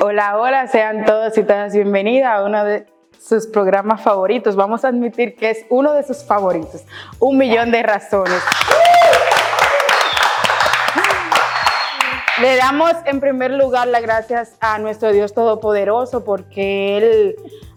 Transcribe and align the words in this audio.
Hola, 0.00 0.36
hola, 0.38 0.66
sean 0.66 1.06
todos 1.06 1.38
y 1.38 1.42
todas 1.44 1.72
bienvenidas 1.72 2.30
a 2.30 2.44
uno 2.44 2.62
de 2.64 2.86
sus 3.18 3.46
programas 3.46 4.02
favoritos. 4.02 4.54
Vamos 4.54 4.84
a 4.84 4.88
admitir 4.88 5.34
que 5.36 5.48
es 5.48 5.64
uno 5.70 5.94
de 5.94 6.02
sus 6.02 6.24
favoritos. 6.24 6.84
Un 7.20 7.38
millón 7.38 7.70
de 7.70 7.82
razones. 7.82 8.42
Le 12.42 12.56
damos 12.56 12.92
en 13.06 13.18
primer 13.20 13.52
lugar 13.52 13.88
las 13.88 14.02
gracias 14.02 14.56
a 14.60 14.76
nuestro 14.78 15.10
Dios 15.10 15.32
Todopoderoso 15.32 16.22
porque 16.22 16.98
Él 16.98 17.36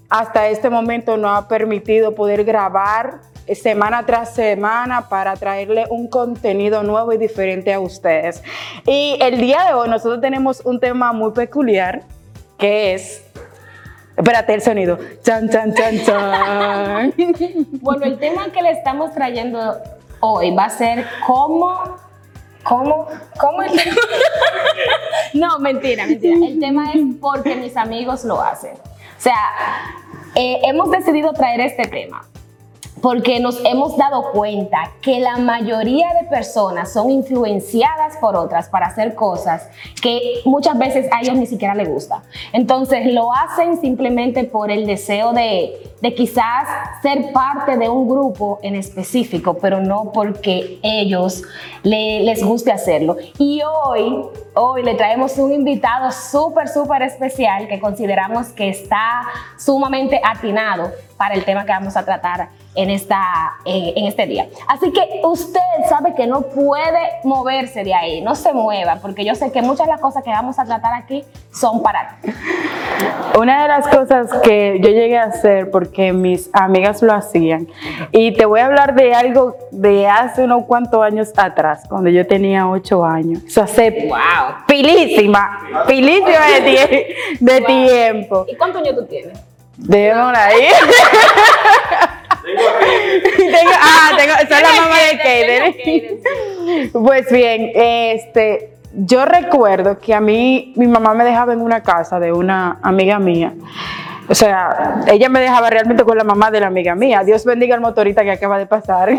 hasta 0.09 0.49
este 0.49 0.69
momento 0.69 1.15
nos 1.15 1.37
ha 1.37 1.47
permitido 1.47 2.13
poder 2.13 2.43
grabar 2.43 3.21
semana 3.55 4.05
tras 4.05 4.33
semana 4.33 5.09
para 5.09 5.35
traerle 5.35 5.85
un 5.89 6.07
contenido 6.07 6.83
nuevo 6.83 7.13
y 7.13 7.17
diferente 7.17 7.73
a 7.73 7.79
ustedes. 7.79 8.43
Y 8.85 9.17
el 9.21 9.39
día 9.39 9.63
de 9.65 9.73
hoy 9.73 9.89
nosotros 9.89 10.21
tenemos 10.21 10.61
un 10.65 10.79
tema 10.79 11.13
muy 11.13 11.31
peculiar 11.31 12.03
que 12.57 12.93
es... 12.93 13.23
Espérate 14.17 14.53
el 14.53 14.61
sonido. 14.61 14.99
Chan, 15.23 15.49
chan, 15.49 15.73
chan, 15.73 16.03
chan. 16.03 17.13
Bueno, 17.81 18.05
el 18.05 18.19
tema 18.19 18.51
que 18.51 18.61
le 18.61 18.71
estamos 18.71 19.13
trayendo 19.13 19.77
hoy 20.19 20.53
va 20.53 20.65
a 20.65 20.69
ser 20.69 21.05
cómo 21.25 21.97
¿Cómo? 22.63 23.07
¿Cómo 23.39 23.59
no, 25.33 25.59
mentira, 25.59 26.05
mentira. 26.05 26.45
El 26.45 26.59
tema 26.59 26.91
es 26.91 27.01
porque 27.19 27.55
mis 27.55 27.75
amigos 27.75 28.23
lo 28.25 28.41
hacen. 28.41 28.73
O 28.73 29.21
sea, 29.21 29.33
eh, 30.35 30.59
hemos 30.63 30.91
decidido 30.91 31.33
traer 31.33 31.61
este 31.61 31.87
tema 31.87 32.28
porque 33.01 33.39
nos 33.39 33.63
hemos 33.65 33.97
dado 33.97 34.31
cuenta 34.31 34.91
que 35.01 35.19
la 35.19 35.37
mayoría 35.37 36.13
de 36.19 36.27
personas 36.27 36.91
son 36.91 37.09
influenciadas 37.09 38.17
por 38.17 38.35
otras 38.35 38.69
para 38.69 38.87
hacer 38.87 39.15
cosas 39.15 39.69
que 40.01 40.41
muchas 40.45 40.77
veces 40.77 41.07
a 41.11 41.21
ellos 41.21 41.35
ni 41.35 41.45
siquiera 41.45 41.75
les 41.75 41.87
gusta. 41.87 42.23
Entonces 42.53 43.13
lo 43.13 43.33
hacen 43.33 43.79
simplemente 43.79 44.43
por 44.43 44.71
el 44.71 44.85
deseo 44.85 45.33
de, 45.33 45.93
de 46.01 46.13
quizás 46.13 46.67
ser 47.01 47.31
parte 47.31 47.77
de 47.77 47.89
un 47.89 48.07
grupo 48.07 48.59
en 48.61 48.75
específico, 48.75 49.55
pero 49.55 49.79
no 49.79 50.11
porque 50.13 50.79
ellos 50.83 51.43
les 51.83 52.43
guste 52.43 52.71
hacerlo. 52.71 53.17
Y 53.37 53.61
hoy, 53.61 54.23
hoy 54.55 54.83
le 54.83 54.95
traemos 54.95 55.37
un 55.37 55.53
invitado 55.53 56.11
súper, 56.11 56.67
súper 56.67 57.03
especial 57.03 57.67
que 57.67 57.79
consideramos 57.79 58.47
que 58.47 58.69
está 58.69 59.21
sumamente 59.57 60.19
atinado 60.23 60.91
para 61.17 61.35
el 61.35 61.45
tema 61.45 61.65
que 61.65 61.71
vamos 61.71 61.95
a 61.95 62.03
tratar 62.05 62.49
en, 62.75 62.89
esta, 62.89 63.57
en, 63.65 64.05
este 64.05 64.25
día. 64.25 64.47
Así 64.67 64.91
que 64.91 65.21
usted 65.23 65.59
sabe 65.87 66.13
que 66.15 66.27
no 66.27 66.41
puede 66.41 66.99
moverse 67.23 67.83
de 67.83 67.93
ahí, 67.93 68.21
no 68.21 68.35
se 68.35 68.53
mueva, 68.53 68.97
porque 69.01 69.25
yo 69.25 69.35
sé 69.35 69.51
que 69.51 69.61
muchas 69.61 69.87
de 69.87 69.93
las 69.93 70.01
cosas 70.01 70.23
que 70.23 70.29
vamos 70.29 70.59
a 70.59 70.65
tratar 70.65 70.93
aquí 70.93 71.23
son 71.51 71.81
para 71.81 72.19
ti. 72.21 72.31
Una 73.37 73.63
de 73.63 73.67
las 73.67 73.87
cosas 73.87 74.29
que 74.43 74.79
yo 74.81 74.89
llegué 74.89 75.17
a 75.17 75.23
hacer 75.25 75.71
porque 75.71 76.13
mis 76.13 76.49
amigas 76.53 77.01
lo 77.01 77.13
hacían, 77.13 77.67
y 78.11 78.33
te 78.33 78.45
voy 78.45 78.59
a 78.59 78.67
hablar 78.67 78.93
de 78.95 79.13
algo 79.13 79.55
de 79.71 80.07
hace 80.07 80.43
unos 80.43 80.65
cuantos 80.65 81.01
años 81.03 81.31
atrás, 81.35 81.83
cuando 81.89 82.09
yo 82.09 82.25
tenía 82.27 82.69
ocho 82.69 83.03
años. 83.03 83.43
Eso 83.45 83.63
hace 83.63 84.07
wow. 84.07 84.65
pilísima, 84.67 85.85
pilísima 85.87 86.47
de, 86.63 87.15
de 87.39 87.61
tiempo. 87.61 88.45
¿Y 88.47 88.55
cuántos 88.55 88.81
años 88.81 88.95
tú 88.95 89.05
tienes? 89.05 89.39
Déjame 89.77 90.37
ahí. 90.37 90.67
tengo, 93.37 93.71
ah, 93.79 94.11
tengo, 94.17 94.33
soy 94.47 94.61
la 94.61 94.73
mamá 94.81 94.97
de 94.99 95.17
Kaden. 95.17 95.75
Pues 96.91 97.31
bien, 97.31 97.71
este, 97.73 98.73
yo 98.93 99.25
recuerdo 99.25 99.99
que 99.99 100.13
a 100.13 100.21
mí, 100.21 100.73
mi 100.75 100.87
mamá 100.87 101.13
me 101.13 101.23
dejaba 101.23 101.53
en 101.53 101.61
una 101.61 101.83
casa 101.83 102.19
de 102.19 102.31
una 102.31 102.79
amiga 102.81 103.19
mía. 103.19 103.53
O 104.29 104.35
sea, 104.35 105.01
ella 105.07 105.27
me 105.27 105.39
dejaba 105.39 105.71
realmente 105.71 106.03
con 106.03 106.15
la 106.15 106.23
mamá 106.23 106.51
de 106.51 106.59
la 106.59 106.67
amiga 106.67 106.93
mía. 106.93 107.23
Dios 107.23 107.43
bendiga 107.45 107.73
al 107.73 107.81
motorista 107.81 108.23
que 108.23 108.31
acaba 108.31 108.59
de 108.59 108.67
pasar. 108.67 109.09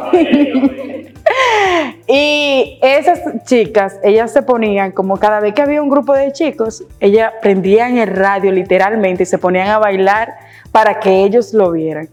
y 2.06 2.78
esas 2.80 3.20
chicas, 3.44 3.98
ellas 4.04 4.32
se 4.32 4.42
ponían, 4.42 4.92
como 4.92 5.18
cada 5.18 5.40
vez 5.40 5.52
que 5.52 5.62
había 5.62 5.82
un 5.82 5.88
grupo 5.88 6.14
de 6.14 6.32
chicos, 6.32 6.84
ellas 7.00 7.32
prendían 7.42 7.98
el 7.98 8.08
radio 8.08 8.52
literalmente 8.52 9.24
y 9.24 9.26
se 9.26 9.38
ponían 9.38 9.68
a 9.68 9.78
bailar 9.78 10.32
para 10.70 11.00
que 11.00 11.24
ellos 11.24 11.52
lo 11.54 11.72
vieran. 11.72 12.08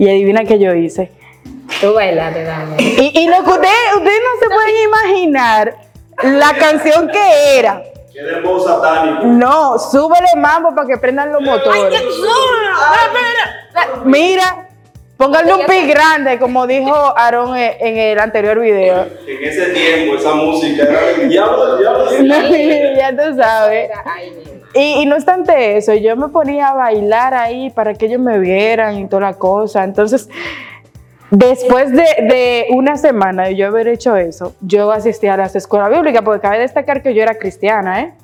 Y 0.00 0.08
adivina 0.08 0.44
qué 0.44 0.58
yo 0.58 0.74
hice. 0.74 1.12
Tú 1.78 1.92
bailaste 1.92 2.46
también. 2.46 2.90
Y, 2.98 3.20
y 3.20 3.28
lo 3.28 3.44
que 3.44 3.50
ustedes, 3.50 3.96
ustedes 3.96 4.20
no 4.24 4.40
se 4.40 4.46
pueden 4.46 4.84
imaginar 4.88 5.76
la 6.22 6.54
canción 6.54 7.08
que 7.08 7.58
era. 7.58 7.82
dembow 8.14 8.58
satánico. 8.66 9.26
No, 9.26 9.78
súbele 9.78 10.28
mambo 10.38 10.74
para 10.74 10.88
que 10.88 10.96
prendan 10.96 11.30
los 11.30 11.42
motores. 11.42 12.02
Mira, 14.04 14.68
pónganle 15.18 15.52
un 15.52 15.66
pi 15.66 15.86
grande, 15.86 16.38
como 16.38 16.66
dijo 16.66 16.94
Aaron 17.18 17.54
en 17.58 17.98
el 17.98 18.18
anterior 18.18 18.58
video. 18.58 19.06
En 19.26 19.44
ese 19.44 19.66
tiempo, 19.66 20.16
esa 20.16 20.32
música 20.32 20.82
era 20.82 21.28
diablo, 21.28 21.76
diablo. 21.76 22.10
ya 22.96 23.10
tú 23.14 23.36
sabes. 23.36 23.90
Y, 24.74 25.04
no 25.06 25.16
obstante 25.16 25.76
eso, 25.76 25.94
yo 25.94 26.16
me 26.16 26.28
ponía 26.28 26.68
a 26.68 26.74
bailar 26.74 27.34
ahí 27.34 27.70
para 27.70 27.94
que 27.94 28.06
ellos 28.06 28.20
me 28.20 28.38
vieran 28.38 28.98
y 28.98 29.08
toda 29.08 29.22
la 29.22 29.34
cosa. 29.34 29.82
Entonces, 29.82 30.28
después 31.30 31.90
de, 31.92 32.66
una 32.70 32.96
semana 32.96 33.44
de 33.44 33.56
yo 33.56 33.66
haber 33.66 33.88
hecho 33.88 34.16
eso, 34.16 34.54
yo 34.60 34.92
asistí 34.92 35.26
a 35.26 35.36
las 35.36 35.56
escuelas 35.56 35.90
bíblicas, 35.90 36.22
porque 36.22 36.40
cabe 36.40 36.60
destacar 36.60 37.02
que 37.02 37.14
yo 37.14 37.22
era 37.22 37.34
cristiana, 37.34 38.00
¿eh? 38.00 38.14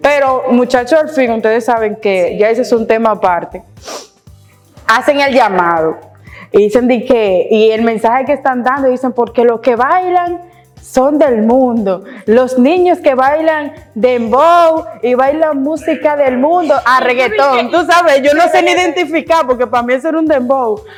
Pero, 0.00 0.44
muchachos, 0.50 0.98
al 0.98 1.08
fin, 1.10 1.30
ustedes 1.30 1.64
saben 1.64 1.94
que 1.94 2.36
ya 2.36 2.50
ese 2.50 2.62
es 2.62 2.72
un 2.72 2.88
tema 2.88 3.12
aparte. 3.12 3.62
Hacen 4.88 5.20
el 5.20 5.32
llamado 5.32 5.98
y 6.50 6.64
dicen 6.64 6.88
de 6.88 7.04
que, 7.04 7.46
y 7.48 7.70
el 7.70 7.82
mensaje 7.82 8.24
que 8.24 8.32
están 8.32 8.64
dando, 8.64 8.88
dicen, 8.88 9.12
porque 9.12 9.44
los 9.44 9.60
que 9.60 9.76
bailan 9.76 10.51
son 10.82 11.18
del 11.18 11.42
mundo. 11.42 12.04
Los 12.26 12.58
niños 12.58 12.98
que 12.98 13.14
bailan 13.14 13.72
dembow 13.94 14.84
y 15.02 15.14
bailan 15.14 15.62
música 15.62 16.16
del 16.16 16.36
mundo 16.38 16.74
a 16.84 17.00
reggaetón. 17.00 17.70
Tú 17.70 17.84
sabes, 17.86 18.20
yo 18.22 18.34
no 18.34 18.48
sé 18.48 18.62
ni 18.62 18.72
identificar 18.72 19.46
porque 19.46 19.66
para 19.66 19.84
mí 19.84 19.94
eso 19.94 20.08
era 20.08 20.18
un 20.18 20.26
dembow. 20.26 20.82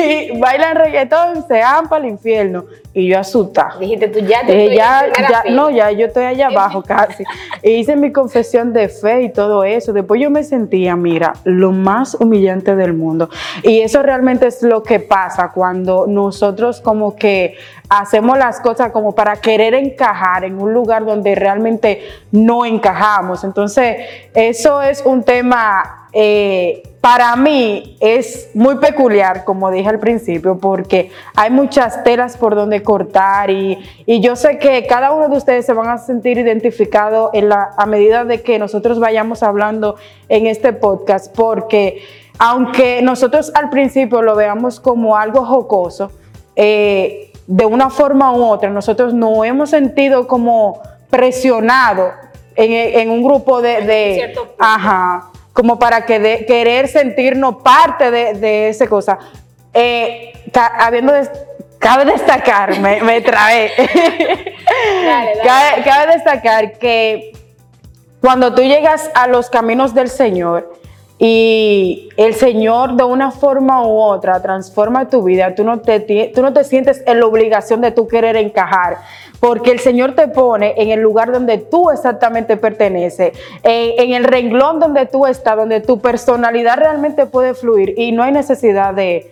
Y 0.00 0.38
bailan 0.38 0.76
reggaetón, 0.76 1.46
se 1.48 1.60
van 1.60 1.88
para 1.88 2.04
el 2.04 2.10
infierno. 2.10 2.66
Y 2.92 3.08
yo 3.08 3.18
asustada. 3.18 3.76
Dijiste 3.78 4.08
tú 4.08 4.18
ya 4.20 4.44
te 4.44 4.74
ya, 4.74 5.06
ya 5.06 5.44
No, 5.50 5.70
ya 5.70 5.90
yo 5.90 6.06
estoy 6.06 6.24
allá 6.24 6.48
abajo 6.48 6.82
casi. 6.82 7.24
Y 7.62 7.70
hice 7.80 7.96
mi 7.96 8.12
confesión 8.12 8.72
de 8.72 8.88
fe 8.88 9.22
y 9.22 9.32
todo 9.32 9.64
eso. 9.64 9.92
Después 9.92 10.20
yo 10.20 10.30
me 10.30 10.42
sentía, 10.44 10.96
mira, 10.96 11.32
lo 11.44 11.72
más 11.72 12.14
humillante 12.14 12.76
del 12.76 12.92
mundo. 12.92 13.30
Y 13.62 13.80
eso 13.80 14.02
realmente 14.02 14.46
es 14.48 14.62
lo 14.62 14.82
que 14.82 15.00
pasa 15.00 15.50
cuando 15.52 16.06
nosotros 16.06 16.80
como 16.80 17.16
que 17.16 17.56
hacemos 17.90 18.38
las 18.38 18.60
cosas 18.60 18.92
como 18.92 19.16
para 19.16 19.36
querer 19.36 19.74
encajar 19.74 20.44
en 20.44 20.62
un 20.62 20.72
lugar 20.72 21.04
donde 21.04 21.34
realmente 21.34 22.00
no 22.30 22.64
encajamos. 22.64 23.42
Entonces, 23.42 23.96
eso 24.32 24.80
es 24.80 25.02
un 25.04 25.24
tema, 25.24 26.06
eh, 26.12 26.84
para 27.00 27.34
mí 27.34 27.96
es 27.98 28.50
muy 28.54 28.76
peculiar, 28.76 29.44
como 29.44 29.72
dije 29.72 29.88
al 29.88 29.98
principio, 29.98 30.58
porque 30.58 31.10
hay 31.34 31.50
muchas 31.50 32.04
telas 32.04 32.36
por 32.36 32.54
donde 32.54 32.80
cortar 32.84 33.50
y, 33.50 33.76
yo 34.06 34.36
sé 34.36 34.58
que 34.58 34.86
cada 34.86 35.10
uno 35.10 35.28
de 35.28 35.36
ustedes 35.36 35.66
se 35.66 35.72
van 35.72 35.88
a 35.88 35.98
sentir 35.98 36.38
identificados 36.38 37.30
en 37.32 37.48
la, 37.48 37.70
a 37.76 37.86
medida 37.86 38.24
de 38.24 38.40
que 38.42 38.60
nosotros 38.60 39.00
vayamos 39.00 39.42
hablando 39.42 39.96
en 40.28 40.46
este 40.46 40.72
podcast, 40.72 41.34
porque 41.34 42.02
aunque 42.38 43.02
nosotros 43.02 43.50
al 43.56 43.68
principio 43.68 44.22
lo 44.22 44.36
veamos 44.36 44.78
como 44.78 45.16
algo 45.16 45.44
jocoso, 45.44 46.12
eh, 46.54 47.29
de 47.50 47.66
una 47.66 47.90
forma 47.90 48.32
u 48.32 48.44
otra, 48.44 48.70
nosotros 48.70 49.12
no 49.12 49.44
hemos 49.44 49.70
sentido 49.70 50.28
como 50.28 50.80
presionado 51.10 52.12
en, 52.54 53.10
un 53.10 53.24
grupo 53.24 53.60
de, 53.60 54.32
ajá, 54.56 55.30
como 55.52 55.76
para 55.76 56.06
que 56.06 56.20
de, 56.20 56.86
sentirnos 56.86 57.56
parte 57.56 58.12
de, 58.12 58.34
de 58.34 58.68
esa 58.68 58.86
cosa. 58.86 59.18
Eh, 59.74 60.32
habiendo 60.78 61.12
cabe 61.80 62.04
destacar, 62.04 62.78
me, 62.78 63.02
me 63.02 63.20
trae, 63.20 63.72
cabe 65.84 66.12
destacar 66.12 66.78
que 66.78 67.32
cuando 68.20 68.54
tú 68.54 68.62
llegas 68.62 69.10
a 69.14 69.26
los 69.26 69.50
caminos 69.50 69.92
del 69.92 70.08
Señor, 70.08 70.72
y 71.22 72.08
el 72.16 72.32
Señor 72.32 72.96
de 72.96 73.04
una 73.04 73.30
forma 73.30 73.86
u 73.86 73.98
otra 73.98 74.40
transforma 74.40 75.06
tu 75.06 75.22
vida, 75.22 75.54
tú 75.54 75.64
no 75.64 75.80
te, 75.80 76.00
tú 76.34 76.40
no 76.40 76.54
te 76.54 76.64
sientes 76.64 77.02
en 77.06 77.20
la 77.20 77.26
obligación 77.26 77.82
de 77.82 77.90
tú 77.90 78.08
querer 78.08 78.36
encajar, 78.36 78.96
porque 79.38 79.70
el 79.70 79.80
Señor 79.80 80.14
te 80.14 80.28
pone 80.28 80.72
en 80.78 80.88
el 80.88 81.00
lugar 81.00 81.30
donde 81.30 81.58
tú 81.58 81.90
exactamente 81.90 82.56
perteneces, 82.56 83.38
en, 83.62 84.14
el 84.14 84.24
renglón 84.24 84.80
donde 84.80 85.04
tú 85.04 85.26
estás, 85.26 85.56
donde 85.56 85.82
tu 85.82 86.00
personalidad 86.00 86.78
realmente 86.78 87.26
puede 87.26 87.52
fluir 87.52 87.92
y 87.98 88.12
no 88.12 88.22
hay 88.22 88.32
necesidad 88.32 88.94
de, 88.94 89.30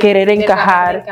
querer 0.00 0.28
encajar. 0.28 1.04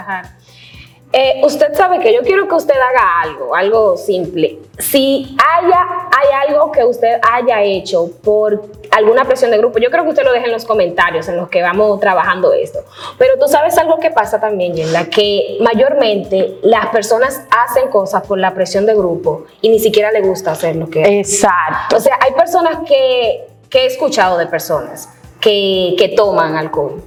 Eh, 1.12 1.40
usted 1.42 1.74
sabe 1.74 1.98
que 1.98 2.14
yo 2.14 2.22
quiero 2.22 2.46
que 2.46 2.54
usted 2.54 2.74
haga 2.74 3.20
algo, 3.22 3.54
algo 3.54 3.96
simple. 3.96 4.60
Si 4.78 5.36
haya, 5.38 5.86
hay 6.16 6.48
algo 6.48 6.70
que 6.70 6.84
usted 6.84 7.20
haya 7.32 7.62
hecho 7.64 8.10
por 8.22 8.62
alguna 8.92 9.24
presión 9.24 9.50
de 9.50 9.58
grupo, 9.58 9.80
yo 9.80 9.90
creo 9.90 10.04
que 10.04 10.10
usted 10.10 10.22
lo 10.22 10.32
deje 10.32 10.46
en 10.46 10.52
los 10.52 10.64
comentarios 10.64 11.28
en 11.28 11.36
los 11.36 11.48
que 11.48 11.62
vamos 11.62 11.98
trabajando 11.98 12.52
esto. 12.52 12.84
Pero 13.18 13.38
tú 13.40 13.48
sabes 13.48 13.76
algo 13.76 13.98
que 13.98 14.12
pasa 14.12 14.38
también, 14.38 14.74
Yenda, 14.74 15.06
que 15.06 15.58
mayormente 15.60 16.58
las 16.62 16.86
personas 16.90 17.42
hacen 17.50 17.88
cosas 17.88 18.24
por 18.24 18.38
la 18.38 18.54
presión 18.54 18.86
de 18.86 18.94
grupo 18.94 19.46
y 19.60 19.68
ni 19.68 19.80
siquiera 19.80 20.12
le 20.12 20.20
gusta 20.20 20.52
hacer 20.52 20.76
lo 20.76 20.88
que 20.88 21.18
Exacto. 21.18 21.96
O 21.96 22.00
sea, 22.00 22.18
hay 22.20 22.32
personas 22.34 22.78
que, 22.86 23.48
que 23.68 23.80
he 23.80 23.86
escuchado 23.86 24.38
de 24.38 24.46
personas 24.46 25.08
que, 25.40 25.96
que 25.98 26.08
toman 26.10 26.54
alcohol 26.54 27.02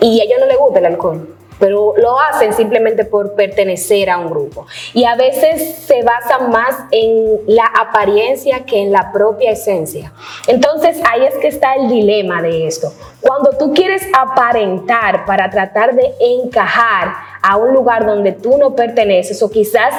y 0.00 0.20
a 0.20 0.24
ellos 0.24 0.40
no 0.40 0.46
les 0.46 0.58
gusta 0.58 0.80
el 0.80 0.86
alcohol 0.86 1.37
pero 1.58 1.94
lo 1.96 2.18
hacen 2.20 2.52
simplemente 2.52 3.04
por 3.04 3.34
pertenecer 3.34 4.10
a 4.10 4.18
un 4.18 4.30
grupo. 4.30 4.66
Y 4.94 5.04
a 5.04 5.16
veces 5.16 5.76
se 5.86 6.02
basa 6.02 6.38
más 6.38 6.76
en 6.90 7.40
la 7.46 7.66
apariencia 7.66 8.64
que 8.64 8.80
en 8.80 8.92
la 8.92 9.12
propia 9.12 9.52
esencia. 9.52 10.12
Entonces 10.46 11.00
ahí 11.10 11.24
es 11.24 11.34
que 11.36 11.48
está 11.48 11.74
el 11.74 11.88
dilema 11.88 12.42
de 12.42 12.66
esto. 12.66 12.92
Cuando 13.20 13.50
tú 13.58 13.72
quieres 13.74 14.02
aparentar 14.16 15.24
para 15.24 15.50
tratar 15.50 15.94
de 15.94 16.14
encajar 16.20 17.14
a 17.42 17.56
un 17.56 17.72
lugar 17.72 18.06
donde 18.06 18.32
tú 18.32 18.56
no 18.58 18.74
perteneces 18.74 19.42
o 19.42 19.50
quizás 19.50 19.94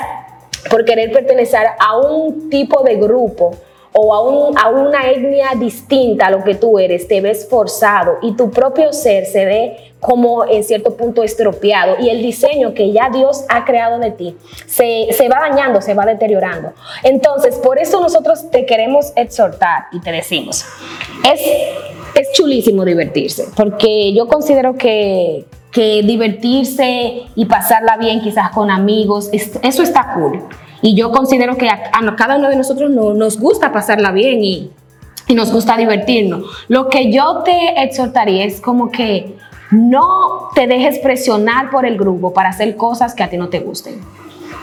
por 0.69 0.85
querer 0.85 1.11
pertenecer 1.11 1.67
a 1.79 1.97
un 1.97 2.49
tipo 2.49 2.83
de 2.83 2.95
grupo, 2.95 3.55
o 3.93 4.13
a, 4.13 4.21
un, 4.21 4.57
a, 4.57 4.69
una 4.69 5.09
etnia 5.09 5.51
distinta 5.57 6.27
a 6.27 6.31
lo 6.31 6.43
que 6.43 6.55
tú 6.55 6.79
eres, 6.79 7.07
te 7.07 7.21
ves 7.21 7.47
forzado 7.49 8.17
y 8.21 8.35
tu 8.35 8.51
propio 8.51 8.93
ser 8.93 9.25
se 9.25 9.45
ve 9.45 9.93
como 9.99 10.45
en 10.45 10.63
cierto 10.63 10.95
punto 10.95 11.23
estropeado 11.23 11.97
y 11.99 12.09
el 12.09 12.21
diseño 12.21 12.73
que 12.73 12.91
ya 12.91 13.09
Dios 13.09 13.43
ha 13.49 13.65
creado 13.65 13.99
de 13.99 14.11
ti 14.11 14.37
se, 14.65 15.07
se 15.11 15.27
va 15.27 15.39
dañando, 15.39 15.81
se 15.81 15.93
va 15.93 16.05
deteriorando. 16.05 16.71
Entonces, 17.03 17.55
por 17.55 17.79
eso 17.79 17.99
nosotros 17.99 18.49
te 18.51 18.65
queremos 18.65 19.11
exhortar 19.15 19.87
y 19.91 19.99
te 19.99 20.11
decimos, 20.11 20.65
es, 21.29 21.41
es 22.15 22.31
chulísimo 22.33 22.85
divertirse, 22.85 23.45
porque 23.55 24.13
yo 24.13 24.27
considero 24.27 24.75
que, 24.75 25.45
que 25.71 26.01
divertirse 26.03 27.23
y 27.35 27.45
pasarla 27.45 27.97
bien 27.97 28.21
quizás 28.21 28.51
con 28.51 28.71
amigos, 28.71 29.29
eso 29.33 29.83
está 29.83 30.13
cool. 30.13 30.41
Y 30.81 30.95
yo 30.95 31.11
considero 31.11 31.57
que 31.57 31.69
a, 31.69 31.91
a 31.91 32.15
cada 32.15 32.37
uno 32.37 32.49
de 32.49 32.55
nosotros 32.55 32.89
no, 32.89 33.13
nos 33.13 33.39
gusta 33.39 33.71
pasarla 33.71 34.11
bien 34.11 34.43
y, 34.43 34.71
y 35.27 35.35
nos 35.35 35.51
gusta 35.51 35.77
divertirnos. 35.77 36.43
Lo 36.67 36.89
que 36.89 37.11
yo 37.11 37.41
te 37.43 37.81
exhortaría 37.83 38.45
es 38.45 38.61
como 38.61 38.91
que 38.91 39.37
no 39.71 40.49
te 40.55 40.67
dejes 40.67 40.99
presionar 40.99 41.69
por 41.69 41.85
el 41.85 41.97
grupo 41.97 42.33
para 42.33 42.49
hacer 42.49 42.75
cosas 42.75 43.13
que 43.13 43.23
a 43.23 43.29
ti 43.29 43.37
no 43.37 43.49
te 43.49 43.59
gusten. 43.59 44.01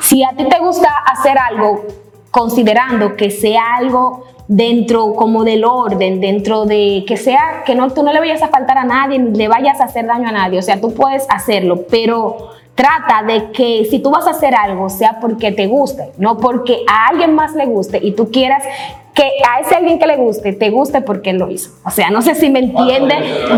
Si 0.00 0.24
a 0.24 0.30
ti 0.30 0.44
te 0.48 0.58
gusta 0.58 0.88
hacer 1.12 1.36
algo 1.38 1.84
considerando 2.30 3.16
que 3.16 3.30
sea 3.30 3.76
algo 3.76 4.24
dentro 4.48 5.14
como 5.14 5.44
del 5.44 5.64
orden, 5.64 6.20
dentro 6.20 6.66
de 6.66 7.04
que 7.06 7.16
sea 7.16 7.62
que 7.64 7.74
no 7.74 7.90
tú 7.90 8.02
no 8.02 8.12
le 8.12 8.20
vayas 8.20 8.42
a 8.42 8.48
faltar 8.48 8.78
a 8.78 8.84
nadie 8.84 9.18
ni 9.18 9.36
le 9.36 9.48
vayas 9.48 9.80
a 9.80 9.84
hacer 9.84 10.06
daño 10.06 10.28
a 10.28 10.32
nadie, 10.32 10.58
o 10.58 10.62
sea, 10.62 10.80
tú 10.80 10.92
puedes 10.94 11.26
hacerlo, 11.30 11.84
pero 11.90 12.50
trata 12.76 13.24
de 13.26 13.50
que 13.50 13.86
si 13.90 13.98
tú 13.98 14.10
vas 14.10 14.26
a 14.28 14.30
hacer 14.30 14.54
algo 14.54 14.88
sea 14.88 15.18
porque 15.18 15.50
te 15.50 15.66
guste, 15.66 16.12
no 16.18 16.36
porque 16.36 16.84
a 16.86 17.08
alguien 17.08 17.34
más 17.34 17.54
le 17.54 17.66
guste 17.66 17.98
y 18.00 18.12
tú 18.12 18.30
quieras 18.30 18.62
que 19.16 19.22
a 19.22 19.60
ese 19.60 19.74
alguien 19.74 19.98
que 19.98 20.06
le 20.06 20.18
guste, 20.18 20.52
te 20.52 20.68
guste 20.68 21.00
porque 21.00 21.30
él 21.30 21.38
lo 21.38 21.50
hizo. 21.50 21.70
O 21.86 21.90
sea, 21.90 22.10
no 22.10 22.20
sé 22.20 22.34
si 22.34 22.50
me 22.50 22.58
entiende 22.58 23.14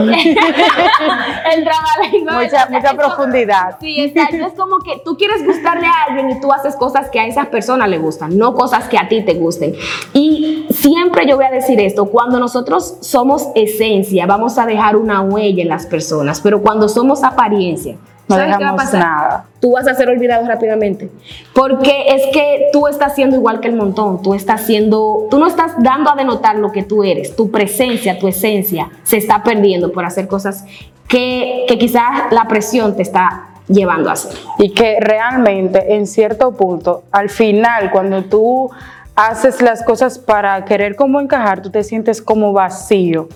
el 1.52 1.64
trabajo. 1.64 1.98
Mucha, 2.40 2.68
mucha 2.70 2.94
profundidad. 2.94 3.76
Sí, 3.80 4.02
exacto. 4.02 4.36
Es 4.36 4.52
como 4.52 4.78
que 4.78 5.02
tú 5.04 5.16
quieres 5.16 5.44
gustarle 5.44 5.88
a 5.88 6.04
alguien 6.06 6.30
y 6.30 6.40
tú 6.40 6.52
haces 6.52 6.76
cosas 6.76 7.10
que 7.10 7.18
a 7.18 7.26
esa 7.26 7.46
persona 7.46 7.88
le 7.88 7.98
gustan, 7.98 8.38
no 8.38 8.54
cosas 8.54 8.88
que 8.88 8.98
a 8.98 9.08
ti 9.08 9.24
te 9.24 9.34
gusten. 9.34 9.74
Y 10.14 10.68
siempre 10.70 11.26
yo 11.26 11.34
voy 11.34 11.46
a 11.46 11.50
decir 11.50 11.80
esto, 11.80 12.06
cuando 12.06 12.38
nosotros 12.38 12.98
somos 13.00 13.48
esencia, 13.56 14.26
vamos 14.26 14.58
a 14.58 14.66
dejar 14.66 14.94
una 14.96 15.22
huella 15.22 15.62
en 15.62 15.70
las 15.70 15.86
personas, 15.86 16.40
pero 16.40 16.62
cuando 16.62 16.88
somos 16.88 17.24
apariencia, 17.24 17.96
no 18.28 18.36
dejamos 18.36 18.92
nada. 18.92 19.46
Tú 19.60 19.72
vas 19.72 19.88
a 19.88 19.94
ser 19.94 20.08
olvidado 20.08 20.46
rápidamente. 20.46 21.10
Porque 21.54 22.04
es 22.08 22.22
que 22.32 22.68
tú 22.72 22.86
estás 22.86 23.14
siendo 23.14 23.36
igual 23.36 23.60
que 23.60 23.68
el 23.68 23.76
montón. 23.76 24.22
Tú 24.22 24.34
estás 24.34 24.62
siendo, 24.62 25.26
tú 25.30 25.38
no 25.38 25.46
estás 25.46 25.72
dando 25.78 26.10
a 26.10 26.14
denotar 26.14 26.56
lo 26.56 26.70
que 26.70 26.82
tú 26.82 27.04
eres. 27.04 27.34
Tu 27.34 27.50
presencia, 27.50 28.18
tu 28.18 28.28
esencia 28.28 28.90
se 29.02 29.16
está 29.16 29.42
perdiendo 29.42 29.92
por 29.92 30.04
hacer 30.04 30.28
cosas 30.28 30.64
que, 31.08 31.64
que 31.66 31.78
quizás 31.78 32.30
la 32.30 32.46
presión 32.46 32.94
te 32.96 33.02
está 33.02 33.46
llevando 33.66 34.10
a 34.10 34.12
hacer. 34.12 34.36
Y 34.58 34.70
que 34.70 34.98
realmente, 35.00 35.94
en 35.94 36.06
cierto 36.06 36.52
punto, 36.52 37.04
al 37.12 37.30
final, 37.30 37.90
cuando 37.90 38.24
tú 38.24 38.70
haces 39.16 39.62
las 39.62 39.82
cosas 39.82 40.18
para 40.18 40.64
querer 40.64 40.96
como 40.96 41.20
encajar, 41.20 41.62
tú 41.62 41.70
te 41.70 41.82
sientes 41.82 42.22
como 42.22 42.52
vacío 42.52 43.28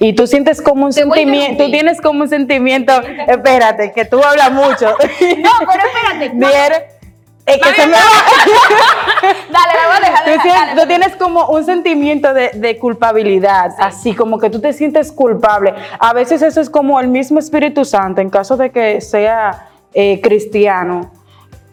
y 0.00 0.14
tú 0.14 0.26
sientes 0.26 0.62
como 0.62 0.86
un 0.86 0.92
sentimiento, 0.94 1.64
tú 1.64 1.70
tienes 1.70 2.00
como 2.00 2.22
un 2.22 2.28
sentimiento, 2.28 2.92
espérate, 3.28 3.92
que 3.92 4.06
tú 4.06 4.20
hablas 4.22 4.50
mucho. 4.50 4.86
No, 4.88 5.50
pero 5.60 5.82
espérate. 5.86 6.86
Es 7.46 7.56
que 7.56 7.74
se 7.74 7.86
me... 7.86 7.92
dale, 9.50 9.72
voy 9.86 9.96
a 9.96 10.00
dejar. 10.00 10.24
Tú, 10.24 10.42
tienes, 10.42 10.76
tú 10.76 10.86
tienes 10.86 11.16
como 11.16 11.46
un 11.48 11.64
sentimiento 11.64 12.32
de, 12.32 12.50
de 12.54 12.78
culpabilidad, 12.78 13.70
sí. 13.70 13.76
así 13.80 14.14
como 14.14 14.38
que 14.38 14.50
tú 14.50 14.60
te 14.60 14.72
sientes 14.72 15.10
culpable. 15.10 15.74
A 15.98 16.12
veces 16.12 16.42
eso 16.42 16.60
es 16.60 16.70
como 16.70 17.00
el 17.00 17.08
mismo 17.08 17.40
Espíritu 17.40 17.84
Santo, 17.84 18.20
en 18.20 18.30
caso 18.30 18.56
de 18.56 18.70
que 18.70 19.00
sea 19.00 19.70
eh, 19.94 20.20
cristiano 20.20 21.10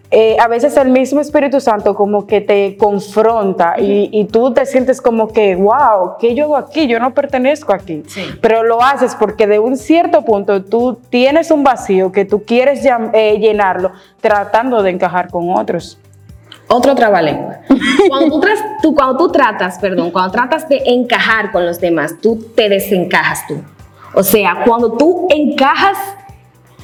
eh, 0.10 0.38
a 0.40 0.48
veces 0.48 0.78
el 0.78 0.90
mismo 0.90 1.20
Espíritu 1.20 1.60
Santo 1.60 1.94
como 1.94 2.26
que 2.26 2.40
te 2.40 2.78
confronta 2.78 3.76
y, 3.78 4.10
y, 4.12 4.26
tú 4.26 4.54
te 4.54 4.66
sientes 4.66 5.02
como 5.02 5.28
que, 5.28 5.56
wow, 5.56 6.14
¿qué 6.18 6.34
yo 6.34 6.46
hago 6.46 6.58
aquí? 6.58 6.88
Yo 6.88 7.00
no 7.00 7.14
pertenezco 7.14 7.74
aquí. 7.74 8.04
Sí. 8.08 8.24
Pero 8.42 8.64
lo 8.64 8.82
haces 8.82 9.16
porque 9.16 9.48
de 9.48 9.60
un 9.60 9.76
cierto 9.76 10.24
punto 10.24 10.64
tú 10.64 10.98
tienes 11.10 11.52
un 11.52 11.64
vacío 11.64 12.14
que 12.14 12.24
tú 12.24 12.44
quieres 12.44 12.86
eh, 12.86 13.38
llenarlo 13.40 13.92
tratando 14.22 14.82
de 14.82 14.92
encajar 14.92 15.30
con 15.30 15.50
otros. 15.50 15.98
Otro 16.70 16.96
trabalengua. 16.96 17.60
Cuando 18.10 18.36
tú, 18.36 18.40
tras, 18.40 18.60
tú, 18.82 18.96
cuando 18.96 19.18
tú 19.18 19.32
tratas, 19.32 19.78
perdón, 19.80 20.12
cuando 20.12 20.32
tratas 20.32 20.68
de 20.68 20.82
encajar 20.86 21.52
con 21.52 21.66
los 21.66 21.80
demás, 21.80 22.16
tú 22.22 22.38
te 22.56 22.70
desencajas 22.70 23.46
tú. 23.48 23.62
O 24.14 24.24
sea, 24.24 24.64
cuando 24.66 24.94
tú 24.94 25.28
encajas 25.30 25.98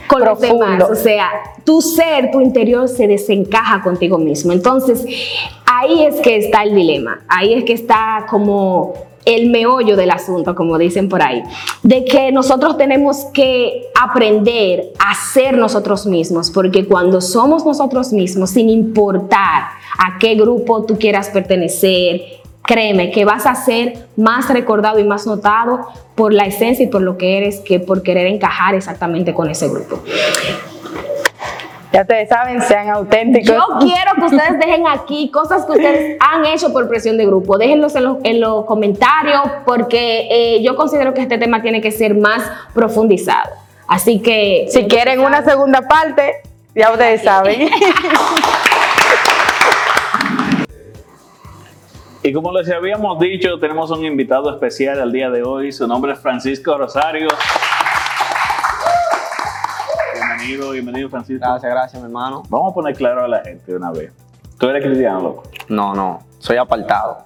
con 0.07 0.21
Profundo. 0.21 0.65
los 0.65 0.69
demás. 0.69 0.89
O 0.91 0.95
sea, 0.95 1.29
tu 1.63 1.81
ser, 1.81 2.31
tu 2.31 2.41
interior 2.41 2.87
se 2.87 3.07
desencaja 3.07 3.81
contigo 3.81 4.17
mismo. 4.17 4.51
Entonces, 4.51 5.05
ahí 5.65 6.03
es 6.03 6.15
que 6.21 6.37
está 6.37 6.63
el 6.63 6.75
dilema. 6.75 7.21
Ahí 7.27 7.53
es 7.53 7.63
que 7.63 7.73
está 7.73 8.25
como 8.29 8.93
el 9.25 9.49
meollo 9.49 9.95
del 9.95 10.11
asunto, 10.11 10.55
como 10.55 10.77
dicen 10.77 11.09
por 11.09 11.21
ahí, 11.21 11.43
de 11.81 12.03
que 12.05 12.31
nosotros 12.31 12.77
tenemos 12.77 13.25
que 13.33 13.83
aprender 13.99 14.91
a 14.99 15.15
ser 15.15 15.57
nosotros 15.57 16.05
mismos, 16.05 16.51
porque 16.51 16.85
cuando 16.85 17.21
somos 17.21 17.65
nosotros 17.65 18.11
mismos, 18.11 18.49
sin 18.51 18.69
importar 18.69 19.63
a 19.97 20.19
qué 20.19 20.35
grupo 20.35 20.83
tú 20.83 20.97
quieras 20.97 21.29
pertenecer, 21.29 22.42
créeme 22.63 23.11
que 23.11 23.25
vas 23.25 23.45
a 23.45 23.55
ser 23.55 24.07
más 24.15 24.49
recordado 24.49 24.99
y 24.99 25.03
más 25.03 25.27
notado 25.27 25.87
por 26.15 26.33
la 26.33 26.45
esencia 26.45 26.85
y 26.85 26.87
por 26.87 27.01
lo 27.01 27.17
que 27.17 27.37
eres 27.37 27.59
que 27.59 27.79
por 27.79 28.03
querer 28.03 28.27
encajar 28.27 28.75
exactamente 28.75 29.33
con 29.33 29.49
ese 29.49 29.67
grupo. 29.67 30.01
Ya 31.91 32.01
ustedes 32.01 32.27
saben, 32.27 32.59
sean 32.63 32.89
auténticos. 32.89 33.55
Yo 33.55 33.77
quiero 33.79 34.13
que 34.15 34.35
ustedes 34.35 34.57
dejen 34.59 34.87
aquí 34.87 35.29
cosas 35.29 35.63
que 35.65 35.73
ustedes 35.73 36.17
han 36.19 36.43
hecho 36.47 36.73
por 36.73 36.89
presión 36.89 37.17
de 37.17 37.25
grupo. 37.27 37.59
Déjenlos 37.59 37.95
en 37.95 38.03
los, 38.03 38.17
en 38.23 38.41
los 38.41 38.65
comentarios 38.65 39.41
porque 39.63 40.27
eh, 40.31 40.63
yo 40.63 40.75
considero 40.75 41.13
que 41.13 41.21
este 41.21 41.37
tema 41.37 41.61
tiene 41.61 41.81
que 41.81 41.91
ser 41.91 42.15
más 42.15 42.49
profundizado. 42.73 43.51
Así 43.87 44.21
que... 44.21 44.65
Si 44.69 44.85
quieren 44.87 45.19
una 45.19 45.43
segunda 45.43 45.83
parte, 45.83 46.41
ya 46.73 46.91
ustedes 46.91 47.21
saben. 47.21 47.69
Y 52.25 52.31
como 52.31 52.53
les 52.53 52.71
habíamos 52.71 53.19
dicho, 53.19 53.59
tenemos 53.59 53.91
un 53.91 54.05
invitado 54.05 54.49
especial 54.49 55.01
al 55.01 55.11
día 55.11 55.29
de 55.29 55.43
hoy. 55.43 55.73
Su 55.73 55.85
nombre 55.89 56.13
es 56.13 56.19
Francisco 56.19 56.77
Rosario. 56.77 57.27
Bienvenido, 60.13 60.71
bienvenido 60.71 61.09
Francisco. 61.09 61.45
Gracias, 61.45 61.69
gracias, 61.69 62.01
mi 62.01 62.07
hermano. 62.07 62.43
Vamos 62.47 62.71
a 62.71 62.75
poner 62.75 62.95
claro 62.95 63.25
a 63.25 63.27
la 63.27 63.41
gente 63.43 63.69
de 63.69 63.77
una 63.77 63.91
vez. 63.91 64.13
¿Tú 64.57 64.69
eres 64.69 64.85
cristiano, 64.85 65.19
loco? 65.19 65.43
No, 65.67 65.93
no, 65.93 66.19
soy 66.39 66.55
apartado. 66.55 67.25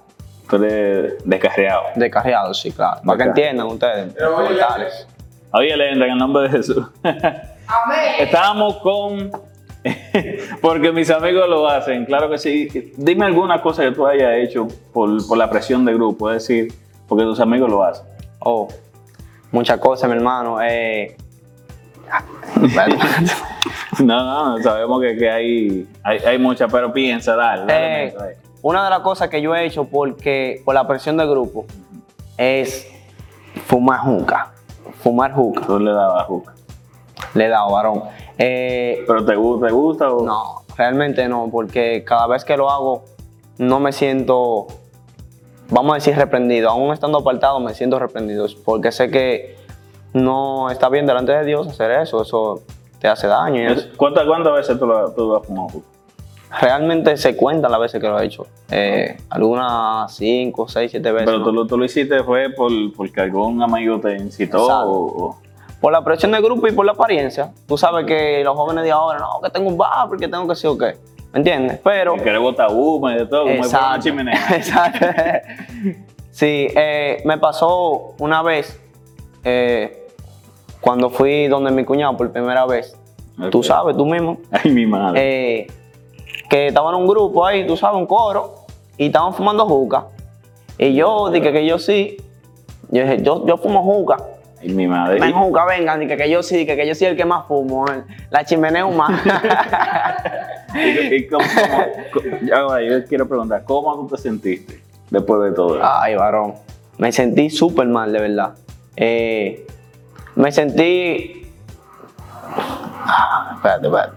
¿Tú 0.50 0.56
eres 0.56 1.24
descarriado? 1.24 1.82
Descarriado, 1.94 2.52
sí, 2.52 2.72
claro. 2.72 3.00
Para 3.06 3.18
que 3.18 3.24
entiendan 3.28 3.68
ustedes, 3.68 4.16
mortales. 4.20 5.06
Oye, 5.52 5.76
leyenda, 5.76 6.06
en 6.06 6.12
el 6.12 6.18
nombre 6.18 6.42
de 6.42 6.48
Jesús. 6.48 6.84
Amén. 7.04 8.14
Estamos 8.18 8.78
con 8.78 9.30
porque 10.60 10.92
mis 10.92 11.10
amigos 11.10 11.48
lo 11.48 11.68
hacen, 11.68 12.04
claro 12.04 12.30
que 12.30 12.38
sí. 12.38 12.68
Dime 12.96 13.26
alguna 13.26 13.60
cosa 13.60 13.82
que 13.84 13.92
tú 13.92 14.06
hayas 14.06 14.34
hecho 14.36 14.68
por, 14.92 15.26
por, 15.26 15.38
la 15.38 15.50
presión 15.50 15.84
de 15.84 15.94
grupo, 15.94 16.30
es 16.30 16.46
decir, 16.46 16.72
porque 17.06 17.24
tus 17.24 17.40
amigos 17.40 17.70
lo 17.70 17.84
hacen. 17.84 18.06
Oh, 18.40 18.68
muchas 19.52 19.78
cosas, 19.78 20.08
mi 20.10 20.16
hermano. 20.16 20.60
Eh, 20.62 21.16
No, 24.04 24.56
no, 24.56 24.62
sabemos 24.62 25.00
que, 25.00 25.16
que 25.16 25.30
hay, 25.30 25.88
hay, 26.02 26.18
hay 26.18 26.38
muchas, 26.38 26.70
pero 26.70 26.92
piensa, 26.92 27.34
dale. 27.34 27.66
dale, 27.66 28.06
Eh, 28.06 28.36
una 28.62 28.84
de 28.84 28.90
las 28.90 29.00
cosas 29.00 29.28
que 29.28 29.40
yo 29.42 29.54
he 29.54 29.66
hecho 29.66 29.84
porque 29.84 30.62
por 30.64 30.74
la 30.74 30.86
presión 30.86 31.16
del 31.16 31.28
grupo 31.28 31.66
es 32.36 32.88
fumar 33.66 34.00
juca. 34.00 34.52
Fumar 35.02 35.32
juca. 35.32 35.66
Tú 35.66 35.78
le 35.78 35.92
dabas 35.92 36.26
juca. 36.26 36.54
Le 37.34 37.46
he 37.46 37.48
dado, 37.48 37.70
varón. 37.72 38.02
Eh, 38.38 39.04
¿Pero 39.06 39.24
te 39.24 39.34
gusta, 39.36 39.66
te 39.66 39.72
gusta 39.72 40.12
o 40.12 40.22
no, 40.24 40.62
realmente 40.76 41.28
no, 41.28 41.48
porque 41.50 42.04
cada 42.04 42.26
vez 42.26 42.44
que 42.44 42.56
lo 42.56 42.70
hago 42.70 43.04
no 43.58 43.80
me 43.80 43.92
siento, 43.92 44.66
vamos 45.70 45.92
a 45.92 45.94
decir, 45.96 46.14
reprendido. 46.16 46.70
Aún 46.70 46.92
estando 46.92 47.18
apartado 47.18 47.58
me 47.60 47.74
siento 47.74 47.98
reprendido 47.98 48.46
porque 48.64 48.92
sé 48.92 49.10
que 49.10 49.56
no 50.12 50.70
está 50.70 50.88
bien 50.88 51.06
delante 51.06 51.32
de 51.32 51.44
Dios 51.44 51.66
hacer 51.68 51.90
eso. 51.90 52.22
Eso 52.22 52.60
te 53.00 53.08
hace 53.08 53.26
daño. 53.26 53.74
¿Cuántas, 53.96 54.26
¿Cuántas 54.26 54.52
veces 54.54 54.78
tú, 54.78 54.86
lo, 54.86 55.10
tú 55.12 55.34
has 55.36 55.46
fumado? 55.46 55.82
Realmente 56.60 57.16
se 57.18 57.36
cuentan 57.36 57.70
las 57.70 57.80
veces 57.80 58.00
que 58.00 58.08
lo 58.08 58.18
he 58.18 58.24
hecho. 58.24 58.46
Eh, 58.70 59.18
algunas 59.28 60.14
cinco, 60.14 60.66
seis, 60.66 60.90
siete 60.90 61.12
veces. 61.12 61.26
Pero 61.26 61.38
¿no? 61.40 61.44
tú, 61.44 61.52
lo- 61.52 61.66
tú 61.66 61.76
lo 61.76 61.84
hiciste 61.84 62.22
fue 62.24 62.48
por, 62.50 62.70
porque 62.96 63.20
algún 63.20 63.62
amigo 63.62 64.00
te 64.00 64.16
incitó 64.16 64.66
o- 64.66 65.36
Por 65.80 65.92
la 65.92 66.02
presión 66.02 66.32
del 66.32 66.42
grupo 66.42 66.66
y 66.66 66.72
por 66.72 66.84
la 66.84 66.92
apariencia. 66.92 67.52
Tú 67.66 67.78
sabes 67.78 68.04
que 68.04 68.42
los 68.44 68.56
jóvenes 68.56 68.84
de 68.84 68.90
ahora, 68.90 69.18
no, 69.20 69.40
que 69.42 69.50
tengo 69.50 69.68
un 69.68 69.76
bar, 69.78 70.08
porque 70.08 70.26
tengo 70.28 70.48
que 70.48 70.56
ser 70.56 70.70
o 70.70 70.78
qué. 70.78 70.96
¿Me 71.32 71.38
entiendes? 71.40 71.78
Pero. 71.84 72.14
que 72.14 72.22
querés 72.22 72.40
botar 72.40 72.68
humo 72.72 73.10
y 73.10 73.14
de 73.14 73.26
todo, 73.26 73.42
como 73.42 73.54
una 73.54 73.64
Exacto. 73.64 74.00
chimenea. 74.02 74.46
Exacto. 74.56 75.06
sí, 76.30 76.68
eh, 76.74 77.22
me 77.24 77.38
pasó 77.38 78.14
una 78.18 78.42
vez 78.42 78.80
eh, 79.44 80.06
cuando 80.80 81.10
fui 81.10 81.46
donde 81.48 81.70
mi 81.70 81.84
cuñado 81.84 82.16
por 82.16 82.30
primera 82.32 82.66
vez. 82.66 82.96
Tú 83.50 83.62
sabes, 83.62 83.96
tú 83.96 84.04
mismo. 84.04 84.38
Ay, 84.50 84.72
mi 84.72 84.84
madre. 84.86 85.60
eh, 85.60 85.66
que 86.50 86.68
estaba 86.68 86.90
en 86.90 86.96
un 86.96 87.06
grupo 87.06 87.44
ahí, 87.46 87.66
tú 87.66 87.76
sabes, 87.76 87.96
un 87.98 88.06
coro, 88.06 88.54
y 88.96 89.06
estaban 89.06 89.32
fumando 89.34 89.64
juca. 89.66 90.06
Y 90.76 90.94
yo 90.94 91.30
dije 91.30 91.52
que 91.52 91.64
yo 91.66 91.78
sí. 91.78 92.16
Yo 92.90 93.02
dije, 93.02 93.22
yo, 93.22 93.46
yo 93.46 93.58
fumo 93.58 93.82
juca. 93.82 94.16
Ay, 94.60 94.68
mi 94.70 94.86
madre. 94.86 95.20
Ven, 95.20 95.32
juca, 95.32 95.64
vengan, 95.64 96.00
dije 96.00 96.16
que 96.16 96.28
yo 96.30 96.42
sí, 96.42 96.56
dije 96.56 96.76
que 96.76 96.86
yo 96.86 96.94
soy 96.94 97.08
el 97.08 97.16
que 97.16 97.24
más 97.24 97.46
fumo. 97.46 97.86
el- 97.88 98.04
La 98.30 98.44
chimenea 98.44 98.84
humana. 98.86 99.22
Y, 100.74 101.14
y 101.14 101.26
cómo- 101.28 101.44
cómo- 102.12 102.54
ahora, 102.54 102.82
yo 102.84 103.02
quiero 103.06 103.26
preguntar, 103.26 103.64
¿cómo 103.64 103.96
tú 103.96 104.14
te 104.14 104.20
sentiste 104.20 104.82
después 105.10 105.40
de 105.42 105.52
todo 105.52 105.76
eso? 105.78 105.84
Ay, 105.90 106.14
varón. 106.14 106.54
Me 106.98 107.10
sentí 107.10 107.48
súper 107.48 107.86
mal, 107.86 108.12
de 108.12 108.20
verdad. 108.20 108.54
Eh, 108.94 109.66
me 110.34 110.52
sentí. 110.52 111.46
Ah, 113.10 113.52
espérate, 113.56 113.86
espérate. 113.86 114.12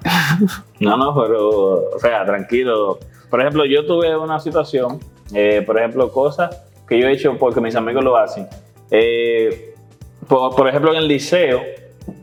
No, 0.81 0.97
no, 0.97 1.15
pero, 1.21 1.49
o 1.95 1.99
sea, 1.99 2.25
tranquilo. 2.25 2.99
Por 3.29 3.39
ejemplo, 3.39 3.63
yo 3.65 3.85
tuve 3.85 4.15
una 4.17 4.39
situación, 4.39 4.99
eh, 5.33 5.63
por 5.65 5.77
ejemplo, 5.79 6.11
cosas 6.11 6.61
que 6.87 6.99
yo 6.99 7.07
he 7.07 7.13
hecho 7.13 7.37
porque 7.37 7.61
mis 7.61 7.75
amigos 7.75 8.03
lo 8.03 8.17
hacen. 8.17 8.47
Eh, 8.91 9.70
por, 10.31 10.55
por 10.55 10.69
ejemplo, 10.69 10.91
en 10.93 10.99
el 10.99 11.09
liceo 11.09 11.61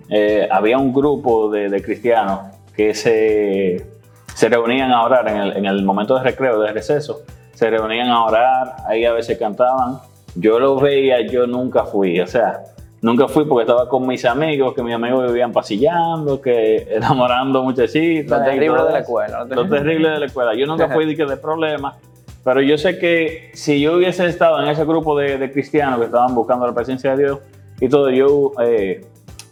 eh, 0.08 0.48
había 0.50 0.78
un 0.78 0.94
grupo 0.94 1.50
de, 1.50 1.68
de 1.68 1.82
cristianos 1.82 2.40
que 2.74 2.94
se, 2.94 3.86
se 4.34 4.48
reunían 4.48 4.90
a 4.92 5.04
orar 5.04 5.28
en 5.28 5.36
el, 5.36 5.56
en 5.58 5.66
el 5.66 5.84
momento 5.84 6.16
de 6.16 6.22
recreo, 6.22 6.58
de 6.58 6.72
receso. 6.72 7.20
Se 7.52 7.68
reunían 7.68 8.08
a 8.08 8.24
orar, 8.24 8.76
ahí 8.86 9.04
a 9.04 9.12
veces 9.12 9.36
cantaban. 9.36 9.98
Yo 10.34 10.58
los 10.58 10.80
veía, 10.80 11.20
yo 11.20 11.46
nunca 11.46 11.84
fui, 11.84 12.18
o 12.18 12.26
sea, 12.26 12.62
nunca 13.02 13.28
fui 13.28 13.44
porque 13.44 13.64
estaba 13.64 13.86
con 13.90 14.06
mis 14.06 14.24
amigos, 14.24 14.72
que 14.74 14.82
mis 14.82 14.94
amigos 14.94 15.26
vivían 15.26 15.52
pasillando, 15.52 16.40
que 16.40 16.86
enamorando 16.90 17.62
muchachitas. 17.62 18.38
Lo 18.38 18.44
terrible 18.46 18.84
de 18.84 18.92
la 18.92 18.98
escuela, 19.00 19.38
lo 19.40 19.44
Lo 19.44 19.48
terrible. 19.48 19.78
terrible 19.80 20.08
de 20.08 20.20
la 20.20 20.26
escuela. 20.26 20.54
Yo 20.54 20.66
nunca 20.66 20.88
fui 20.88 21.04
de, 21.08 21.14
que 21.14 21.26
de 21.26 21.36
problemas, 21.36 21.96
pero 22.42 22.62
yo 22.62 22.78
sé 22.78 22.98
que 22.98 23.50
si 23.52 23.82
yo 23.82 23.98
hubiese 23.98 24.24
estado 24.26 24.62
en 24.62 24.68
ese 24.68 24.86
grupo 24.86 25.18
de, 25.18 25.36
de 25.36 25.52
cristianos 25.52 25.98
que 25.98 26.06
estaban 26.06 26.34
buscando 26.34 26.66
la 26.66 26.72
presencia 26.72 27.14
de 27.14 27.24
Dios 27.24 27.38
y 27.80 27.88
todo, 27.88 28.10
yo 28.10 28.52
eh, 28.62 29.04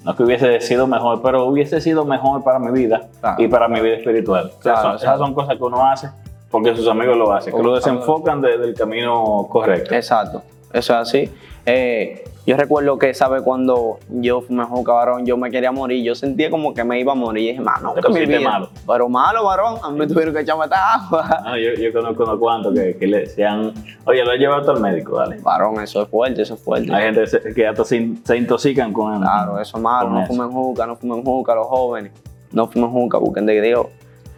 no 0.05 0.15
que 0.17 0.23
hubiese 0.23 0.61
sido 0.61 0.87
mejor, 0.87 1.21
pero 1.23 1.45
hubiese 1.47 1.81
sido 1.81 2.05
mejor 2.05 2.43
para 2.45 2.59
mi 2.59 2.71
vida 2.71 3.09
Claro. 3.21 3.43
y 3.43 3.49
para 3.49 3.69
mi 3.69 3.81
vida 3.81 3.97
espiritual. 3.97 4.53
O 4.59 4.63
sea, 4.63 4.73
Claro, 4.75 4.81
son- 4.83 4.93
exacto. 4.93 5.05
esas 5.07 5.19
son 5.19 5.35
cosas 5.35 5.57
que 5.57 5.65
uno 5.65 5.85
hace 5.87 6.09
porque 6.51 6.75
sus 6.77 6.87
amigos 6.89 7.17
lo 7.17 7.33
hacen, 7.33 7.55
que 7.55 7.63
lo 7.63 7.75
desenfocan 7.75 8.41
de- 8.41 8.57
del 8.59 8.75
camino 8.75 9.47
correcto. 9.51 9.95
Exacto, 9.95 10.43
eso 10.73 10.93
es 10.95 10.99
así. 11.01 11.31
Eh, 11.67 12.25
yo 12.47 12.57
recuerdo 12.57 12.97
que, 12.99 13.13
¿sabes? 13.13 13.43
Cuando 13.43 13.99
yo 14.09 14.41
fumé 14.41 14.63
juca, 14.65 14.93
varón, 14.93 15.27
yo 15.27 15.37
me 15.37 15.51
quería 15.51 15.73
morir. 15.73 16.05
Yo 16.05 16.15
sentía 16.15 16.49
como 16.49 16.73
que 16.73 16.85
me 16.85 17.01
iba 17.01 17.11
a 17.13 17.15
morir. 17.17 17.45
Y 17.45 17.49
dije, 17.49 17.61
mano, 17.61 17.93
que 17.95 18.09
mi 18.09 18.25
vida. 18.25 18.41
malo. 18.41 18.71
Pero 18.87 19.09
malo, 19.09 19.45
varón. 19.45 19.79
A 19.83 19.91
mí 19.91 19.99
me 19.99 20.07
tuvieron 20.07 20.33
que 20.33 20.41
echarme 20.43 20.65
esta 20.65 20.95
agua. 20.95 21.27
Ah, 21.45 21.57
yo, 21.59 21.75
yo 21.81 21.93
conozco 21.93 22.23
unos 22.23 22.39
cuantos 22.39 22.73
que, 22.75 22.97
que 22.97 23.07
le 23.09 23.19
decían, 23.21 23.73
oye, 24.05 24.25
lo 24.25 24.33
he 24.33 24.39
llevado 24.39 24.71
al 24.71 24.81
médico, 24.81 25.17
dale. 25.19 25.39
Varón, 25.41 25.81
eso 25.83 26.03
es 26.03 26.09
fuerte, 26.09 26.43
eso 26.43 26.55
es 26.55 26.61
fuerte. 26.63 26.95
Hay 26.95 27.13
gente 27.13 27.53
que 27.55 27.67
hasta 27.67 27.85
se, 27.85 27.97
in- 27.97 28.23
se 28.25 28.37
intoxican 28.37 28.93
con 28.93 29.21
Claro, 29.21 29.61
eso 29.61 29.77
es 29.77 29.83
malo. 29.83 30.11
No 30.11 30.21
eso. 30.23 30.33
fumen 30.33 30.51
juca, 30.51 30.87
no 30.87 30.95
fumen 30.97 31.25
juca, 31.25 31.55
los 31.55 31.67
jóvenes. 31.67 32.13
No 32.53 32.69
fumen 32.69 32.91
juca, 32.91 33.19
busquen 33.19 33.45
de 33.47 33.61
Dios. 33.61 33.87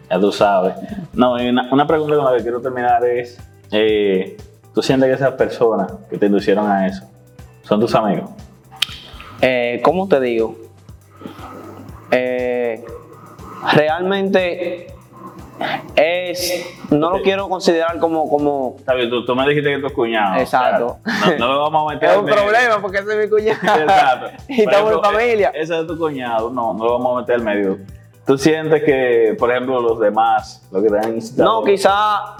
Ya 0.09 0.19
tú 0.19 0.31
sabes. 0.31 0.73
No, 1.13 1.39
y 1.39 1.47
una, 1.47 1.69
una 1.71 1.85
pregunta 1.85 2.15
con 2.15 2.25
la 2.25 2.35
que 2.37 2.41
quiero 2.41 2.59
terminar 2.59 3.05
es, 3.05 3.39
eh, 3.71 4.35
¿tú 4.73 4.81
sientes 4.81 5.07
que 5.09 5.13
esas 5.13 5.33
personas 5.33 5.93
que 6.09 6.17
te 6.17 6.25
inducieron 6.25 6.65
a 6.67 6.87
eso 6.87 7.03
son 7.69 7.79
tus 7.79 7.93
amigos? 7.93 8.31
Eh, 9.41 9.79
¿Cómo 9.83 10.07
te 10.07 10.19
digo? 10.19 10.55
Eh, 12.11 12.83
realmente 13.73 14.87
es. 15.95 16.65
No 16.89 17.11
lo 17.11 17.21
quiero 17.21 17.47
considerar 17.47 17.99
como. 17.99 18.27
como. 18.27 18.77
Tú, 19.09 19.25
tú 19.25 19.35
me 19.35 19.47
dijiste 19.47 19.75
que 19.75 19.79
tus 19.79 19.91
cuñados. 19.93 20.41
Exacto. 20.41 20.97
o 21.05 21.09
sea, 21.27 21.37
no, 21.37 21.47
no 21.47 21.53
lo 21.53 21.59
vamos 21.61 21.91
a 21.91 21.93
meter 21.93 22.09
es 22.09 22.17
un 22.17 22.25
problema 22.25 22.81
porque 22.81 22.97
ese 22.97 23.11
es 23.23 23.29
mi 23.29 23.29
cuñado. 23.29 23.59
Exacto. 23.83 24.27
y 24.47 24.63
Por 24.63 24.73
estamos 24.73 24.91
en 24.91 24.97
ejemplo, 24.99 25.03
familia. 25.03 25.51
e- 25.53 25.61
Ese 25.61 25.79
es 25.79 25.87
tu 25.87 25.97
cuñado, 25.97 26.49
no, 26.49 26.73
no 26.73 26.85
lo 26.85 26.93
vamos 26.93 27.17
a 27.17 27.21
meter 27.21 27.35
al 27.35 27.43
medio. 27.43 27.77
¿Tú 28.25 28.37
sientes 28.37 28.83
que, 28.83 29.35
por 29.37 29.51
ejemplo, 29.51 29.79
los 29.81 29.99
demás, 29.99 30.67
lo 30.71 30.81
que 30.81 30.89
te 30.89 30.97
han 30.97 31.15
incitado? 31.15 31.61
No, 31.61 31.63
quizá, 31.63 32.37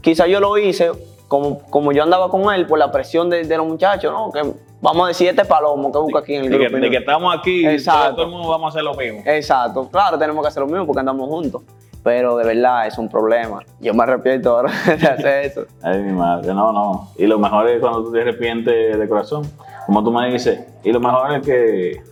quizá 0.00 0.26
yo 0.26 0.40
lo 0.40 0.58
hice 0.58 0.90
como, 1.28 1.60
como 1.70 1.92
yo 1.92 2.02
andaba 2.02 2.28
con 2.28 2.52
él 2.54 2.66
por 2.66 2.78
la 2.78 2.90
presión 2.92 3.30
de, 3.30 3.44
de 3.44 3.56
los 3.56 3.66
muchachos, 3.66 4.12
¿no? 4.12 4.30
Que 4.30 4.42
vamos 4.84 5.04
a 5.06 5.08
decir 5.08 5.28
este 5.28 5.44
palomo 5.46 5.90
que 5.90 5.98
busca 5.98 6.18
aquí 6.18 6.34
en 6.34 6.44
el 6.44 6.50
De 6.50 6.58
que, 6.58 6.68
de 6.68 6.90
que 6.90 6.96
estamos 6.98 7.34
aquí, 7.34 7.66
Exacto. 7.66 8.02
todo, 8.02 8.14
todo 8.16 8.26
el 8.26 8.32
mundo 8.32 8.48
vamos 8.48 8.66
a 8.66 8.68
hacer 8.68 8.84
lo 8.84 8.94
mismo. 8.94 9.22
Exacto, 9.24 9.88
claro, 9.90 10.18
tenemos 10.18 10.42
que 10.42 10.48
hacer 10.48 10.60
lo 10.60 10.66
mismo 10.66 10.86
porque 10.86 11.00
andamos 11.00 11.28
juntos. 11.28 11.62
Pero 12.02 12.36
de 12.36 12.44
verdad 12.44 12.86
es 12.86 12.98
un 12.98 13.08
problema. 13.08 13.60
Yo 13.80 13.94
me 13.94 14.02
arrepiento 14.02 14.50
ahora 14.50 14.70
de 14.86 15.06
hacer 15.06 15.44
eso. 15.46 15.62
Ay, 15.82 16.02
mi 16.02 16.12
madre, 16.12 16.52
no, 16.52 16.70
no. 16.70 17.08
Y 17.16 17.26
lo 17.26 17.38
mejor 17.38 17.66
es 17.66 17.80
cuando 17.80 18.04
tú 18.04 18.12
te 18.12 18.20
arrepientes 18.20 18.98
de 18.98 19.08
corazón, 19.08 19.50
como 19.86 20.04
tú 20.04 20.12
me 20.12 20.30
dices. 20.30 20.60
Y 20.84 20.92
lo 20.92 21.00
mejor 21.00 21.32
es 21.32 21.46
que 21.46 22.02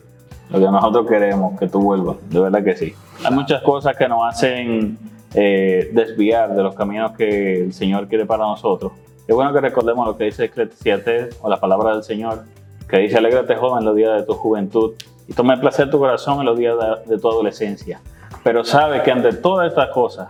lo 0.49 0.59
que 0.59 0.65
nosotros 0.65 1.07
queremos, 1.07 1.61
que 1.61 1.69
tú 1.69 1.83
vuelvas, 1.83 2.17
de 2.31 2.41
verdad 2.41 2.65
que 2.65 2.75
sí. 2.75 2.95
Hay 3.23 3.35
muchas 3.35 3.61
cosas 3.63 3.95
que 3.95 4.09
nos 4.09 4.25
hacen 4.27 4.99
eh, 5.35 5.91
desviar 5.93 6.55
de 6.55 6.63
los 6.63 6.75
caminos 6.75 7.13
que 7.13 7.65
el 7.65 7.75
Señor 7.75 8.09
quiere 8.09 8.25
para 8.25 8.45
nosotros. 8.45 8.93
Es 9.29 9.35
bueno 9.35 9.53
que 9.53 9.61
recordemos 9.61 10.07
lo 10.07 10.17
que 10.17 10.25
dice 10.25 10.47
Eclesiastes 10.47 11.39
o 11.43 11.51
la 11.51 11.61
palabra 11.61 11.93
del 11.93 12.03
Señor, 12.03 12.45
que 12.89 12.99
dice, 12.99 13.19
alégrate 13.19 13.57
joven 13.57 13.81
en 13.81 13.85
los 13.87 13.97
días 13.97 14.21
de 14.21 14.27
tu 14.27 14.35
juventud 14.35 14.95
y 15.29 15.33
toma 15.33 15.61
placer 15.61 15.91
tu 15.91 15.99
corazón 15.99 16.41
en 16.41 16.47
los 16.47 16.59
días 16.59 16.77
de, 16.79 17.15
de 17.15 17.21
tu 17.21 17.29
adolescencia. 17.29 18.01
Pero 18.43 18.65
sabe 18.65 19.03
que 19.03 19.11
ante 19.11 19.33
todas 19.33 19.69
estas 19.69 19.89
cosas 19.91 20.29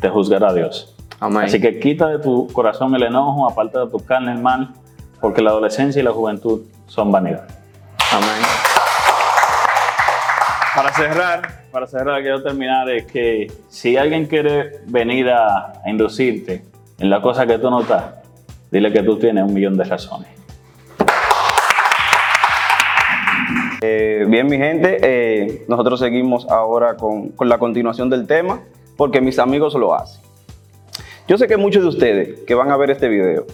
te 0.00 0.08
juzgará 0.08 0.52
Dios. 0.52 0.96
Amén. 1.20 1.44
Así 1.44 1.60
que 1.60 1.78
quita 1.78 2.08
de 2.08 2.18
tu 2.18 2.48
corazón 2.52 2.94
el 2.94 3.02
enojo, 3.02 3.48
aparta 3.48 3.84
de 3.84 3.90
tu 3.90 3.98
carne 3.98 4.32
el 4.32 4.38
mal, 4.38 4.70
porque 5.20 5.42
la 5.42 5.50
adolescencia 5.50 6.00
y 6.00 6.02
la 6.02 6.12
juventud 6.12 6.62
son 6.86 7.12
vanidad. 7.12 7.46
Amén. 8.12 8.42
Para 10.74 10.92
cerrar, 10.94 11.64
para 11.70 11.86
cerrar, 11.86 12.22
quiero 12.22 12.42
terminar 12.42 12.88
es 12.88 13.04
que 13.04 13.52
si 13.68 13.96
alguien 13.96 14.26
quiere 14.26 14.80
venir 14.86 15.28
a, 15.28 15.72
a 15.84 15.90
inducirte 15.90 16.64
en 16.98 17.10
la 17.10 17.20
cosa 17.20 17.46
que 17.46 17.58
tú 17.58 17.70
no 17.70 17.82
estás, 17.82 18.04
dile 18.70 18.90
que 18.90 19.02
tú 19.02 19.18
tienes 19.18 19.44
un 19.44 19.52
millón 19.52 19.76
de 19.76 19.84
razones. 19.84 20.39
Eh, 23.82 24.26
bien, 24.28 24.46
mi 24.46 24.58
gente, 24.58 24.98
eh, 25.00 25.64
nosotros 25.66 26.00
seguimos 26.00 26.46
ahora 26.50 26.96
con, 26.96 27.32
la 27.40 27.58
continuación 27.58 28.10
del 28.10 28.26
tema, 28.26 28.60
porque 28.96 29.22
mis 29.22 29.38
amigos 29.38 29.74
lo 29.74 29.94
hacen. 29.94 30.22
Yo 31.26 31.38
sé 31.38 31.46
que 31.46 31.56
muchos 31.56 31.82
de 31.82 31.88
ustedes 31.88 32.40
que 32.40 32.54
van 32.54 32.70
a 32.70 32.76
ver 32.76 32.90
este 32.90 33.08
video 33.08 33.46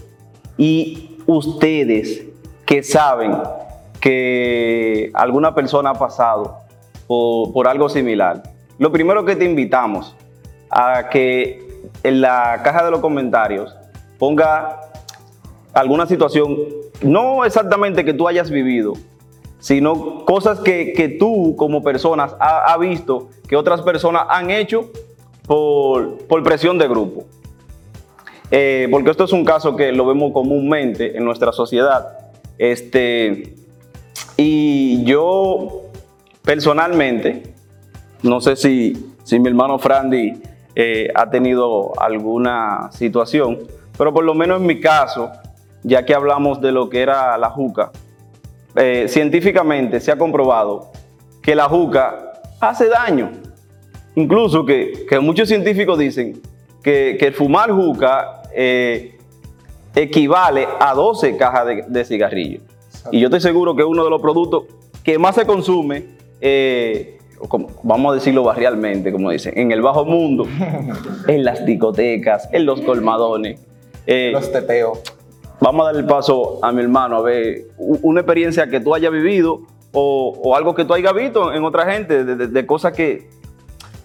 y 0.57 1.19
ustedes 1.27 2.25
que 2.65 2.83
saben 2.83 3.35
que 4.01 5.11
alguna 5.15 5.55
persona 5.55 5.91
ha 5.91 5.95
pasado 5.95 6.59
por 7.07 7.69
algo 7.69 7.89
similar, 7.89 8.43
lo 8.79 8.91
primero 8.91 9.25
que 9.25 9.37
te 9.37 9.45
invitamos 9.45 10.17
a 10.71 11.09
que 11.09 11.83
en 12.03 12.21
la 12.21 12.61
caja 12.65 12.85
de 12.85 12.91
los 12.91 13.01
comentarios 13.01 13.77
ponga 14.19 14.81
alguna 15.73 16.07
situación, 16.07 16.57
no 17.03 17.45
exactamente 17.45 18.05
que 18.05 18.15
tú 18.15 18.27
hayas 18.27 18.51
vivido, 18.51 18.95
sino 19.67 20.25
cosas 20.25 20.61
que, 20.61 20.93
que 20.93 21.09
tú 21.09 21.57
como 21.57 21.83
personas 21.83 22.37
has 22.39 22.73
ha 22.73 22.79
visto 22.79 23.31
que 23.49 23.57
otras 23.57 23.83
personas 23.83 24.25
han 24.29 24.53
hecho 24.53 24.93
por, 25.45 26.19
por 26.29 26.41
presión 26.45 26.79
de 26.79 26.87
grupo. 26.87 27.25
Eh, 28.53 28.87
porque 28.93 29.11
esto 29.11 29.25
es 29.25 29.33
un 29.33 29.45
caso 29.45 29.75
que 29.75 29.91
lo 29.91 30.07
vemos 30.07 30.31
comúnmente 30.33 31.17
en 31.17 31.25
nuestra 31.25 31.51
sociedad. 31.51 32.17
Este, 32.59 33.57
y 34.37 35.03
yo 35.03 35.83
personalmente, 36.43 37.53
no 38.23 38.41
sé 38.41 38.55
si, 38.55 39.15
si 39.25 39.41
mi 39.41 39.49
hermano 39.49 39.81
Frandy 39.81 40.41
eh, 40.77 41.09
ha 41.13 41.29
tenido 41.29 41.91
alguna 42.01 42.89
situación, 42.93 43.59
pero 43.99 44.15
por 44.15 44.23
lo 44.23 44.33
menos 44.33 44.61
en 44.61 44.67
mi 44.69 44.79
caso, 44.79 45.33
ya 45.83 46.07
que 46.07 46.15
hablamos 46.15 46.61
de 46.61 46.71
lo 46.71 46.89
que 46.89 47.03
era 47.03 47.37
la 47.37 47.51
juca, 47.51 47.91
eh, 48.77 49.07
científicamente 49.09 50.01
se 50.01 50.13
ha 50.13 50.17
comprobado 50.17 50.91
que 51.43 51.55
la 51.55 51.69
juca 51.69 52.33
hace 52.61 52.89
daño. 52.89 53.33
Incluso 54.15 54.65
que, 54.65 55.05
que 55.09 55.21
muchos 55.21 55.49
científicos 55.49 55.99
dicen 55.99 56.41
que, 56.83 57.17
que 57.19 57.33
fumar 57.33 57.71
juca 57.71 58.43
eh, 58.55 59.17
equivale 59.95 60.67
a 60.81 60.95
12 60.95 61.37
cajas 61.37 61.67
de, 61.67 61.85
de 61.87 62.05
cigarrillos. 62.05 62.63
Y 63.13 63.21
yo 63.21 63.27
estoy 63.29 63.41
seguro 63.41 63.77
que 63.77 63.85
uno 63.85 64.05
de 64.05 64.11
los 64.11 64.21
productos 64.21 64.65
que 65.05 65.19
más 65.19 65.35
se 65.37 65.47
consume, 65.47 66.05
eh, 66.41 67.19
como- 67.49 67.69
vamos 67.83 68.13
a 68.13 68.15
decirlo 68.17 68.43
barrialmente, 68.43 69.13
como 69.13 69.31
dicen, 69.31 69.53
en 69.57 69.71
el 69.71 69.81
bajo 69.83 70.05
mundo, 70.05 70.47
en 71.29 71.45
las 71.45 71.65
discotecas, 71.65 72.49
en 72.53 72.67
los 72.67 72.81
colmadones. 72.81 73.61
eh, 74.07 74.31
Los 74.33 74.51
teteos. 74.51 75.01
Vamos 75.61 75.83
a 75.83 75.85
darle 75.87 76.01
el 76.01 76.07
paso 76.07 76.59
a 76.63 76.73
mi 76.73 76.83
hermano 76.83 77.17
a 77.17 77.23
ver 77.23 77.67
una 77.79 78.21
experiencia 78.21 78.69
que 78.69 78.81
tú 78.81 78.95
hayas 78.95 79.11
vivido 79.13 79.61
o, 79.93 80.39
o 80.43 80.57
algo 80.57 80.75
que 80.75 80.85
tú 80.85 80.95
hayas 80.95 81.15
visto 81.15 81.53
en 81.53 81.65
otra 81.65 81.91
gente, 81.93 82.25
de, 82.25 82.37
de- 82.37 82.47
de 82.49 82.67
cosas 82.67 82.93
que, 82.93 83.29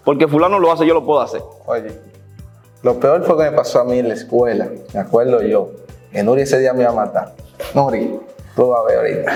porque 0.06 0.28
fulano 0.28 0.58
lo 0.60 0.72
hace, 0.72 0.86
yo 0.86 0.94
lo 0.94 1.06
puedo 1.06 1.20
hacer. 1.22 1.42
Oye, 1.66 1.92
lo 2.84 3.00
peor 3.00 3.24
fue 3.24 3.38
que 3.38 3.44
me 3.52 3.52
pasó 3.58 3.82
a 3.82 3.84
mí 3.84 4.00
en 4.00 4.08
la 4.08 4.14
escuela. 4.16 4.68
Me 4.94 5.00
acuerdo 5.00 5.42
yo. 5.42 5.70
Que 6.12 6.24
Nuri 6.24 6.42
ese 6.44 6.60
día 6.60 6.74
me 6.74 6.82
iba 6.82 6.92
a 6.92 6.96
matar. 6.96 7.34
Nuri, 7.76 8.20
tú 8.56 8.68
vas 8.70 8.80
a 8.82 8.84
ver 8.88 8.98
ahorita. 8.98 9.32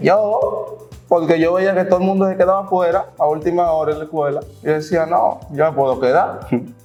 Yo, 0.00 0.88
porque 1.08 1.38
yo 1.40 1.54
veía 1.54 1.74
que 1.74 1.84
todo 1.84 1.98
el 2.00 2.04
mundo 2.04 2.28
se 2.28 2.36
quedaba 2.36 2.60
afuera 2.64 3.06
a 3.18 3.26
última 3.26 3.70
hora 3.72 3.92
en 3.92 3.98
la 3.98 4.04
escuela. 4.04 4.40
Y 4.62 4.66
yo 4.66 4.72
decía, 4.74 5.06
no, 5.06 5.40
yo 5.52 5.64
me 5.64 5.72
puedo 5.72 5.98
quedar. 6.00 6.40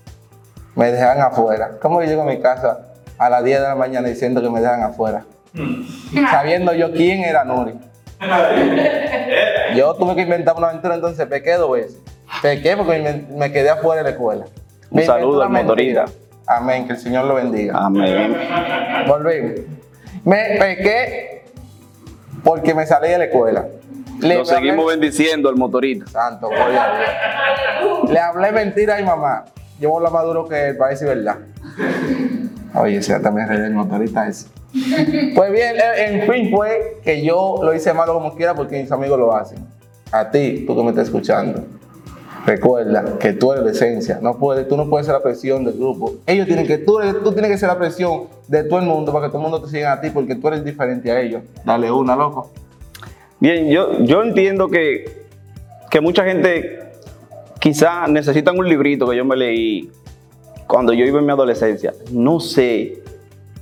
me 0.80 0.92
dejan 0.92 1.20
afuera. 1.22 1.72
¿Cómo 1.82 2.02
yo 2.02 2.08
llego 2.08 2.22
a 2.22 2.26
mi 2.26 2.40
casa 2.40 2.80
a 3.18 3.30
las 3.30 3.44
10 3.44 3.60
de 3.62 3.68
la 3.68 3.76
mañana 3.76 4.08
diciendo 4.08 4.42
que 4.42 4.50
me 4.50 4.62
dejan 4.62 4.82
afuera? 4.84 5.26
Sabiendo 6.32 6.74
yo 6.74 6.92
quién 6.94 7.24
era 7.24 7.44
Nuri. 7.44 7.74
Yo 9.76 9.94
tuve 9.96 10.16
que 10.16 10.22
inventar 10.22 10.56
una 10.58 10.70
aventura, 10.70 10.96
entonces 10.96 11.26
pequé 11.28 11.54
dos 11.54 11.72
veces. 11.72 11.98
Pequé 12.42 12.78
porque 12.78 13.00
me, 13.00 13.36
me 13.38 13.52
quedé 13.52 13.70
afuera 13.70 14.00
de 14.04 14.04
la 14.04 14.10
escuela. 14.12 14.46
Un 14.90 14.98
Me 14.98 15.06
saludo 15.06 15.44
al 15.44 15.50
motorista. 15.50 16.06
Amén, 16.48 16.88
que 16.88 16.94
el 16.94 17.00
Señor 17.00 17.26
lo 17.26 17.36
bendiga. 17.36 17.78
Amén. 17.78 18.36
Volvimos. 19.08 19.52
Me 20.24 20.58
pequé 20.60 21.44
porque 22.44 22.74
me 22.74 22.86
salí 22.86 23.10
de 23.10 23.18
la 23.20 23.24
escuela. 23.26 23.66
Le 24.22 24.36
Lo 24.36 24.46
seguimos 24.46 24.86
hablé- 24.86 25.00
bendiciendo 25.00 25.50
al 25.50 25.56
motorista. 25.56 26.08
Santo, 26.10 26.50
gloria 26.50 26.84
a 26.86 26.98
Dios. 27.80 28.10
Le 28.12 28.20
hablé 28.20 28.52
mentira 28.52 28.96
a 28.96 28.98
mi 29.00 29.04
mamá. 29.06 29.46
Yo 29.80 29.98
a 30.06 30.10
más 30.10 30.26
duro 30.26 30.48
que 30.48 30.74
para 30.78 30.92
decir 30.92 31.08
verdad. 31.08 31.38
Oye, 32.76 32.98
ese 32.98 33.20
también 33.20 33.52
es 33.52 33.60
el 33.60 33.74
motorista 33.74 34.28
ese. 34.28 34.48
Pues 35.36 35.52
bien, 35.52 35.76
en 35.98 36.32
fin 36.32 36.52
fue 36.52 37.00
que 37.04 37.24
yo 37.24 37.60
lo 37.64 37.74
hice 37.74 37.94
malo 37.94 38.14
como 38.14 38.36
quiera 38.36 38.54
porque 38.54 38.80
mis 38.82 38.92
amigos 38.92 39.18
lo 39.18 39.36
hacen. 39.36 39.60
A 40.12 40.30
ti, 40.30 40.66
tú 40.68 40.76
que 40.76 40.84
me 40.84 40.90
estás 40.90 41.06
escuchando, 41.06 41.64
recuerda 42.46 43.18
que 43.20 43.34
tú 43.34 43.52
eres 43.52 43.64
la 43.64 43.72
esencia. 43.72 44.20
No 44.22 44.38
puedes, 44.38 44.68
tú 44.68 44.78
no 44.78 44.90
puedes 44.90 45.08
ser 45.08 45.16
la 45.16 45.24
presión 45.24 45.64
del 45.64 45.76
grupo. 45.76 46.16
Ellos 46.26 46.46
tienen 46.46 46.68
que, 46.68 46.78
tú, 46.78 47.00
tú 47.24 47.32
tienes 47.32 47.52
que 47.52 47.58
ser 47.58 47.70
la 47.70 47.78
presión 47.78 48.24
de 48.48 48.64
todo 48.64 48.80
el 48.80 48.86
mundo 48.86 49.12
para 49.12 49.26
que 49.26 49.30
todo 49.30 49.40
el 49.40 49.50
mundo 49.50 49.62
te 49.62 49.70
siga 49.70 49.94
a 49.94 50.02
ti 50.02 50.10
porque 50.10 50.36
tú 50.36 50.48
eres 50.48 50.64
diferente 50.64 51.12
a 51.12 51.20
ellos. 51.20 51.44
Dale 51.64 51.92
una, 51.92 52.16
loco. 52.16 52.52
Bien, 53.40 53.70
yo, 53.70 54.00
yo 54.04 54.22
entiendo 54.24 54.68
que, 54.68 55.26
que 55.90 56.02
mucha 56.02 56.26
gente 56.26 56.89
quizá 57.70 58.08
necesitan 58.08 58.58
un 58.58 58.68
librito 58.68 59.08
que 59.08 59.16
yo 59.16 59.24
me 59.24 59.36
leí 59.36 59.92
cuando 60.66 60.92
yo 60.92 61.06
iba 61.06 61.20
en 61.20 61.26
mi 61.26 61.32
adolescencia. 61.32 61.94
No 62.12 62.40
sé 62.40 63.04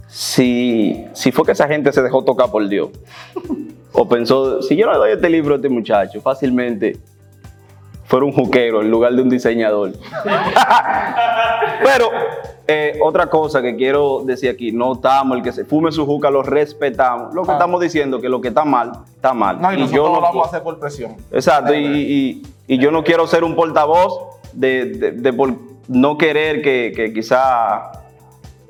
si, 0.07 1.05
si 1.11 1.31
fue 1.33 1.45
que 1.45 1.51
esa 1.51 1.67
gente 1.67 1.91
se 1.91 2.01
dejó 2.01 2.23
tocar 2.23 2.49
por 2.49 2.65
Dios. 2.69 2.89
O 3.91 4.07
pensó, 4.07 4.61
si 4.61 4.77
yo 4.77 4.89
le 4.89 4.97
doy 4.97 5.11
este 5.11 5.29
libro 5.29 5.55
a 5.55 5.57
este 5.57 5.67
muchacho, 5.67 6.21
fácilmente 6.21 6.97
fuera 8.05 8.25
un 8.25 8.31
juquero 8.31 8.81
en 8.81 8.89
lugar 8.89 9.13
de 9.13 9.21
un 9.23 9.29
diseñador. 9.29 9.91
Pero 11.83 12.09
eh, 12.67 12.99
otra 13.01 13.29
cosa 13.29 13.61
que 13.61 13.75
quiero 13.75 14.23
decir 14.25 14.49
aquí, 14.49 14.71
no 14.71 14.93
estamos, 14.93 15.37
el 15.37 15.43
que 15.43 15.51
se 15.53 15.63
fume 15.65 15.91
su 15.91 16.05
juca 16.05 16.29
lo 16.29 16.43
respetamos. 16.43 17.33
Lo 17.33 17.43
que 17.43 17.51
Ah. 17.51 17.53
estamos 17.53 17.79
diciendo 17.81 18.19
que 18.19 18.27
lo 18.29 18.41
que 18.41 18.49
está 18.49 18.65
mal, 18.65 18.91
está 19.15 19.33
mal. 19.33 19.61
No, 19.61 19.71
y, 19.71 19.75
Y 19.75 19.79
nosotros 19.79 19.95
yo 19.95 20.07
lo 20.09 20.15
no 20.15 20.21
vamos 20.21 20.35
pu- 20.35 20.45
a 20.45 20.47
hacer 20.49 20.63
por 20.63 20.79
presión. 20.79 21.15
Exacto, 21.31 21.73
y, 21.73 21.85
y- 21.85 22.43
y 22.67 22.77
yo 22.77 22.91
no 22.91 23.03
quiero 23.03 23.25
ser 23.27 23.43
un 23.45 23.55
portavoz 23.55 24.19
de, 24.53 24.85
de- 24.85 25.11
de 25.13 25.33
por 25.33 25.53
no 25.87 26.17
querer 26.17 26.61
que, 26.61 26.91
que 26.95 27.13
quizá... 27.13 27.91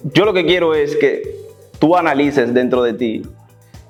Yo 0.03 0.25
lo 0.25 0.33
que 0.33 0.45
quiero 0.45 0.75
es 0.75 0.95
que 0.95 1.35
tú 1.79 1.95
analices 1.97 2.53
dentro 2.53 2.83
de 2.83 2.93
ti. 2.93 3.23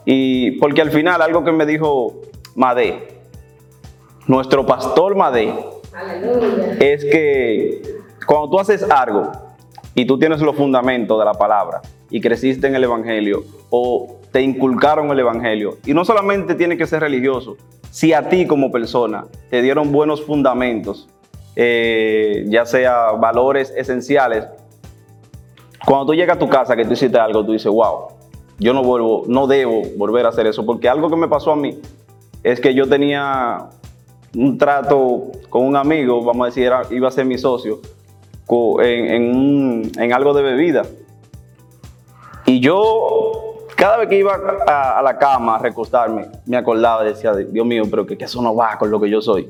Y 0.06 0.52
porque 0.60 0.82
al 0.82 0.92
final 0.92 1.22
algo 1.22 1.44
que 1.44 1.52
me 1.52 1.66
dijo 1.66 2.22
Madé, 2.56 3.10
nuestro 4.26 4.66
pastor 4.66 5.16
Madé, 5.18 5.54
es 6.80 7.04
que 7.06 7.82
cuando 8.26 8.50
tú 8.52 8.60
haces 8.60 8.84
algo 8.90 9.32
y 9.98 10.06
tú 10.06 10.20
tienes 10.20 10.40
los 10.42 10.56
fundamentos 10.56 11.18
de 11.18 11.26
la 11.26 11.34
palabra 11.34 11.82
y 12.12 12.22
creciste 12.22 12.68
en 12.68 12.76
el 12.76 12.84
Evangelio 12.84 13.44
o 13.72 14.20
te 14.32 14.44
inculcaron 14.44 15.10
el 15.10 15.20
Evangelio, 15.20 15.80
y 15.88 15.96
no 15.96 16.06
solamente 16.06 16.54
tiene 16.54 16.78
que 16.78 16.86
ser 16.86 17.02
religioso, 17.02 17.58
si 17.90 18.14
a 18.14 18.30
ti 18.30 18.46
como 18.46 18.72
persona 18.72 19.26
te 19.50 19.60
dieron 19.64 19.92
buenos 19.92 20.22
fundamentos, 20.24 21.10
eh, 21.56 22.46
ya 22.48 22.68
sea 22.68 23.14
valores 23.14 23.74
esenciales, 23.76 24.46
cuando 25.84 26.06
tú 26.06 26.14
llegas 26.14 26.38
a 26.38 26.40
tu 26.40 26.48
casa 26.48 26.76
que 26.76 26.86
tú 26.86 26.94
hiciste 26.94 27.18
algo, 27.18 27.44
tú 27.44 27.54
dices, 27.54 27.72
wow, 27.72 28.10
yo 28.60 28.74
no 28.74 28.84
vuelvo, 28.84 29.24
no 29.28 29.48
debo 29.48 29.82
volver 29.98 30.28
a 30.28 30.30
hacer 30.30 30.46
eso, 30.46 30.64
porque 30.64 30.88
algo 30.88 31.10
que 31.10 31.16
me 31.16 31.28
pasó 31.28 31.54
a 31.54 31.56
mí 31.56 31.80
es 32.44 32.62
que 32.62 32.76
yo 32.76 32.88
tenía 32.88 33.70
un 34.36 34.60
trato 34.60 35.32
con 35.50 35.66
un 35.66 35.76
amigo, 35.76 36.24
vamos 36.24 36.44
a 36.44 36.50
decir, 36.50 36.72
iba 36.92 37.08
a 37.08 37.12
ser 37.12 37.26
mi 37.26 37.40
socio, 37.40 37.80
en, 38.82 39.92
en 39.98 40.14
algo 40.14 40.34
de 40.34 40.42
bebida. 40.42 40.84
Y 42.46 42.60
yo, 42.62 43.66
cada 43.76 43.98
vez 43.98 44.08
que 44.08 44.18
iba 44.18 44.40
a, 44.68 45.00
a 45.00 45.02
la 45.02 45.18
cama 45.18 45.58
a 45.58 45.60
recostarme, 45.60 46.28
me 46.46 46.56
acordaba 46.58 47.04
y 47.06 47.10
decía, 47.10 47.34
Dios 47.34 47.66
mío, 47.66 47.84
pero 47.90 48.06
que, 48.06 48.18
que 48.18 48.26
eso 48.26 48.42
no 48.42 48.56
va 48.56 48.78
con 48.78 48.90
lo 48.90 49.00
que 49.02 49.10
yo 49.10 49.22
soy. 49.22 49.50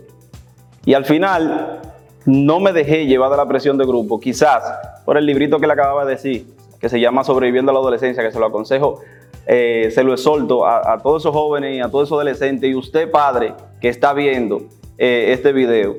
Y 0.86 0.93
al 0.93 1.05
final, 1.05 1.81
no 2.25 2.60
me 2.60 2.73
dejé 2.73 3.05
llevar 3.05 3.29
de 3.29 3.38
la 3.38 3.47
presión 3.47 3.77
de 3.77 3.86
grupo, 3.86 4.19
quizás 4.19 4.63
por 5.05 5.17
el 5.17 5.25
librito 5.25 5.60
que 5.60 5.67
le 5.67 5.73
acababa 5.73 6.05
de 6.05 6.12
decir, 6.12 6.47
que 6.79 6.89
se 6.89 6.99
llama 6.99 7.23
Sobreviviendo 7.23 7.71
a 7.71 7.73
la 7.73 7.79
Adolescencia, 7.79 8.23
que 8.23 8.31
se 8.31 8.39
lo 8.39 8.47
aconsejo, 8.47 9.01
eh, 9.45 9.89
se 9.93 10.03
lo 10.03 10.13
exhorto 10.13 10.65
a, 10.65 10.93
a 10.93 10.97
todos 10.97 11.21
esos 11.21 11.33
jóvenes 11.33 11.75
y 11.75 11.79
a 11.79 11.89
todos 11.89 12.07
esos 12.07 12.15
adolescentes, 12.17 12.69
y 12.69 12.75
usted 12.75 13.10
padre 13.12 13.53
que 13.79 13.89
está 13.89 14.13
viendo 14.13 14.63
eh, 14.97 15.29
este 15.33 15.53
video, 15.53 15.95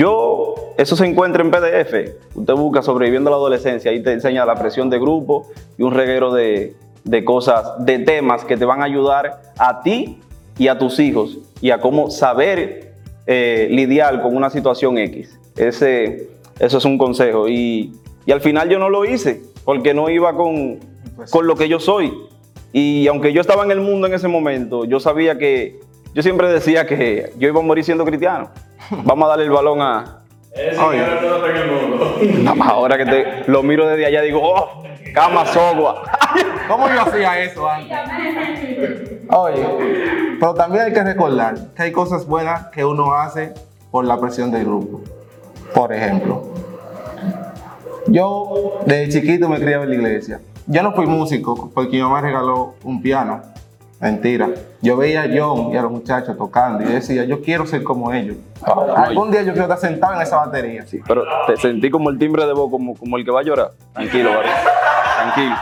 yo, 0.00 0.54
eso 0.78 0.96
se 0.96 1.04
encuentra 1.04 1.44
en 1.44 1.50
PDF. 1.50 2.16
Usted 2.34 2.54
busca 2.54 2.80
Sobreviviendo 2.80 3.28
a 3.28 3.32
la 3.32 3.36
Adolescencia, 3.36 3.90
ahí 3.90 4.02
te 4.02 4.12
enseña 4.12 4.46
la 4.46 4.54
presión 4.54 4.88
de 4.88 4.98
grupo 4.98 5.46
y 5.76 5.82
un 5.82 5.92
reguero 5.92 6.32
de, 6.32 6.74
de 7.04 7.22
cosas, 7.22 7.84
de 7.84 7.98
temas 7.98 8.46
que 8.46 8.56
te 8.56 8.64
van 8.64 8.80
a 8.80 8.86
ayudar 8.86 9.42
a 9.58 9.82
ti 9.82 10.20
y 10.56 10.68
a 10.68 10.78
tus 10.78 10.98
hijos 11.00 11.36
y 11.60 11.70
a 11.70 11.80
cómo 11.80 12.10
saber 12.10 12.94
eh, 13.26 13.68
lidiar 13.70 14.22
con 14.22 14.34
una 14.34 14.48
situación 14.48 14.96
X. 14.96 15.38
Ese, 15.56 16.30
eso 16.58 16.78
es 16.78 16.84
un 16.86 16.96
consejo. 16.96 17.46
Y, 17.46 17.92
y 18.24 18.32
al 18.32 18.40
final 18.40 18.70
yo 18.70 18.78
no 18.78 18.88
lo 18.88 19.04
hice 19.04 19.42
porque 19.66 19.92
no 19.92 20.08
iba 20.08 20.34
con, 20.34 20.78
con 21.30 21.46
lo 21.46 21.56
que 21.56 21.68
yo 21.68 21.78
soy. 21.78 22.10
Y 22.72 23.06
aunque 23.06 23.34
yo 23.34 23.42
estaba 23.42 23.64
en 23.64 23.70
el 23.70 23.80
mundo 23.80 24.06
en 24.06 24.14
ese 24.14 24.28
momento, 24.28 24.86
yo 24.86 24.98
sabía 24.98 25.36
que, 25.36 25.78
yo 26.14 26.22
siempre 26.22 26.48
decía 26.48 26.86
que 26.86 27.34
yo 27.38 27.48
iba 27.48 27.60
a 27.60 27.62
morir 27.62 27.84
siendo 27.84 28.06
cristiano. 28.06 28.48
Vamos 28.90 29.26
a 29.26 29.28
darle 29.28 29.44
el 29.44 29.50
balón 29.50 29.80
a... 29.80 30.16
Nada 32.42 32.54
más 32.54 32.68
ahora 32.68 32.98
que 32.98 33.06
te, 33.06 33.44
lo 33.46 33.62
miro 33.62 33.86
desde 33.86 34.06
allá 34.06 34.22
digo, 34.22 34.40
oh, 34.42 34.82
cama 35.14 35.46
sogua. 35.46 36.02
¿Cómo 36.68 36.88
yo 36.88 37.02
hacía 37.02 37.40
eso 37.40 37.68
antes? 37.68 37.96
Oye, 39.28 40.36
pero 40.40 40.54
también 40.54 40.84
hay 40.84 40.92
que 40.92 41.04
recordar 41.04 41.54
que 41.74 41.82
hay 41.84 41.92
cosas 41.92 42.26
buenas 42.26 42.66
que 42.68 42.84
uno 42.84 43.14
hace 43.14 43.54
por 43.92 44.04
la 44.04 44.18
presión 44.18 44.50
del 44.50 44.64
grupo. 44.64 45.02
Por 45.72 45.92
ejemplo, 45.92 46.52
yo 48.08 48.80
desde 48.86 49.20
chiquito 49.20 49.48
me 49.48 49.60
criaba 49.60 49.84
en 49.84 49.90
la 49.90 49.96
iglesia. 49.96 50.40
Yo 50.66 50.82
no 50.82 50.92
fui 50.92 51.06
músico 51.06 51.70
porque 51.72 51.96
mi 51.96 52.02
mamá 52.02 52.20
regaló 52.20 52.74
un 52.82 53.00
piano. 53.00 53.40
Mentira. 54.00 54.48
Yo 54.80 54.96
veía 54.96 55.24
a 55.24 55.28
John 55.28 55.72
y 55.72 55.76
a 55.76 55.82
los 55.82 55.92
muchachos 55.92 56.34
tocando 56.38 56.82
y 56.82 56.86
yo 56.86 56.92
decía, 56.92 57.24
yo 57.24 57.42
quiero 57.42 57.66
ser 57.66 57.84
como 57.84 58.10
ellos. 58.14 58.38
Algún 58.96 59.30
día 59.30 59.42
yo 59.42 59.52
quiero 59.52 59.64
estar 59.64 59.78
sentado 59.78 60.14
en 60.14 60.22
esa 60.22 60.38
batería. 60.38 60.86
Sí, 60.86 61.00
pero 61.06 61.22
te 61.46 61.58
sentí 61.58 61.90
como 61.90 62.08
el 62.08 62.18
timbre 62.18 62.46
de 62.46 62.54
voz, 62.54 62.70
como, 62.70 62.96
como 62.96 63.18
el 63.18 63.26
que 63.26 63.30
va 63.30 63.40
a 63.40 63.42
llorar. 63.42 63.72
Tranquilo, 63.92 64.30
varón. 64.30 64.52
Tranquilo. 65.16 65.54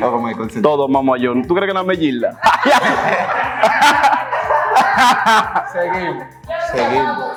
Loco, 0.00 0.22
me 0.22 0.32
concentré. 0.34 0.62
Todo, 0.62 0.86
mamá, 0.86 1.18
yo. 1.18 1.32
¿Tú 1.46 1.56
crees 1.56 1.66
que 1.68 1.74
no 1.74 1.82
me 1.82 1.96
gilda? 1.96 2.38
Seguimos. 5.72 6.24
Seguimos. 6.72 7.32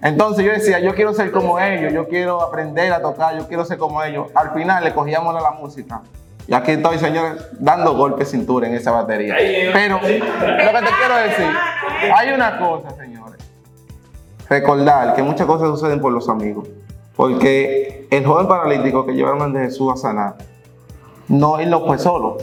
Entonces 0.00 0.42
yo 0.44 0.52
decía, 0.52 0.80
yo 0.80 0.94
quiero 0.94 1.12
ser 1.12 1.30
como 1.30 1.60
ellos, 1.60 1.92
yo 1.92 2.08
quiero 2.08 2.40
aprender 2.40 2.94
a 2.94 3.02
tocar, 3.02 3.36
yo 3.38 3.46
quiero 3.46 3.66
ser 3.66 3.76
como 3.76 4.02
ellos. 4.02 4.28
Al 4.34 4.52
final 4.52 4.82
le 4.84 4.94
cogíamos 4.94 5.36
a 5.36 5.40
la 5.40 5.50
música. 5.50 6.00
Y 6.46 6.54
aquí 6.54 6.72
estoy, 6.72 6.98
señores, 6.98 7.42
dando 7.58 7.96
golpes 7.96 8.30
cintura 8.30 8.68
en 8.68 8.74
esa 8.74 8.90
batería. 8.90 9.34
Pero 9.72 9.96
lo 9.96 10.02
que 10.02 10.18
te 10.18 10.92
quiero 10.98 11.16
decir, 11.16 11.50
hay 12.14 12.32
una 12.32 12.58
cosa, 12.58 12.90
señores. 12.96 13.42
Recordar 14.48 15.14
que 15.14 15.22
muchas 15.22 15.46
cosas 15.46 15.68
suceden 15.68 16.00
por 16.00 16.12
los 16.12 16.28
amigos. 16.28 16.68
Porque 17.16 18.06
el 18.10 18.26
joven 18.26 18.48
paralítico 18.48 19.06
que 19.06 19.12
llevaron 19.12 19.52
de 19.52 19.60
Jesús 19.60 19.92
a 19.92 19.96
sanar, 19.96 20.36
no 21.28 21.58
él 21.58 21.70
lo 21.70 21.86
fue 21.86 21.98
solo. 21.98 22.36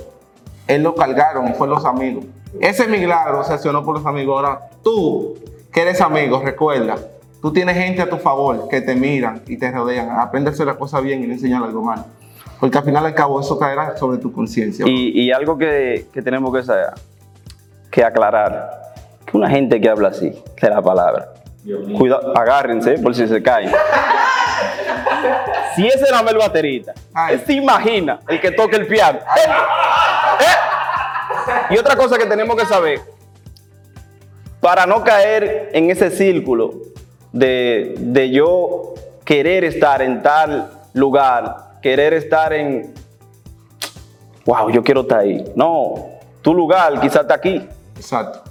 Él 0.67 0.83
lo 0.83 0.95
cargaron 0.95 1.53
fue 1.55 1.67
los 1.67 1.85
amigos. 1.85 2.25
Ese 2.59 2.87
milagro 2.87 3.43
se 3.43 3.53
accionó 3.53 3.83
por 3.83 3.95
los 3.95 4.05
amigos. 4.05 4.35
Ahora, 4.35 4.69
tú, 4.83 5.35
que 5.71 5.81
eres 5.81 6.01
amigo, 6.01 6.41
recuerda, 6.43 6.95
tú 7.41 7.53
tienes 7.53 7.77
gente 7.77 8.01
a 8.01 8.09
tu 8.09 8.17
favor 8.17 8.67
que 8.67 8.81
te 8.81 8.95
miran 8.95 9.43
y 9.47 9.57
te 9.57 9.71
rodean. 9.71 10.09
Aprende 10.19 10.49
a 10.49 10.53
hacer 10.53 10.65
las 10.65 10.77
cosas 10.77 11.03
bien 11.03 11.23
y 11.23 11.27
no 11.27 11.33
enseñar 11.33 11.63
algo 11.63 11.81
mal. 11.81 12.05
Porque 12.61 12.77
al 12.77 12.83
final 12.83 13.03
y 13.03 13.07
al 13.07 13.15
cabo 13.15 13.41
eso 13.41 13.57
caerá 13.57 13.97
sobre 13.97 14.19
tu 14.19 14.31
conciencia. 14.31 14.85
Y, 14.87 15.19
y 15.19 15.31
algo 15.31 15.57
que, 15.57 16.05
que 16.13 16.21
tenemos 16.21 16.55
que, 16.55 16.61
saber, 16.61 16.91
que 17.89 18.03
aclarar, 18.03 18.93
que 19.25 19.35
una 19.35 19.49
gente 19.49 19.81
que 19.81 19.89
habla 19.89 20.09
así, 20.09 20.29
de 20.61 20.69
la 20.69 20.79
palabra, 20.79 21.33
cuidado, 21.97 22.37
agárrense 22.37 22.99
por 22.99 23.15
si 23.15 23.27
se 23.27 23.41
caen. 23.41 23.71
Si 25.75 25.87
ese 25.87 26.05
era 26.07 26.19
el 26.19 26.37
baterista, 26.37 26.93
él 27.31 27.41
se 27.43 27.53
imagina 27.53 28.19
el 28.27 28.39
que 28.39 28.51
toca 28.51 28.77
el 28.77 28.85
piano. 28.85 29.17
¿Eh? 30.39 30.53
Y 31.73 31.77
otra 31.79 31.95
cosa 31.95 32.15
que 32.19 32.27
tenemos 32.27 32.55
que 32.55 32.65
saber, 32.67 32.99
para 34.59 34.85
no 34.85 35.03
caer 35.03 35.71
en 35.73 35.89
ese 35.89 36.11
círculo 36.11 36.75
de, 37.31 37.95
de 37.97 38.29
yo 38.29 38.93
querer 39.25 39.63
estar 39.63 40.03
en 40.03 40.21
tal 40.21 40.69
lugar, 40.93 41.70
querer 41.81 42.13
estar 42.13 42.53
en, 42.53 42.93
wow, 44.45 44.69
yo 44.69 44.83
quiero 44.83 45.01
estar 45.01 45.19
ahí. 45.19 45.43
No, 45.55 45.95
tu 46.41 46.53
lugar 46.53 46.99
quizás 47.01 47.21
está 47.21 47.35
aquí. 47.35 47.67
Exacto. 47.95 48.41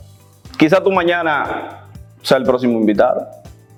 Quizás 0.58 0.82
tú 0.82 0.90
mañana 0.90 1.88
sea 2.22 2.36
el 2.36 2.44
próximo 2.44 2.78
invitado. 2.78 3.26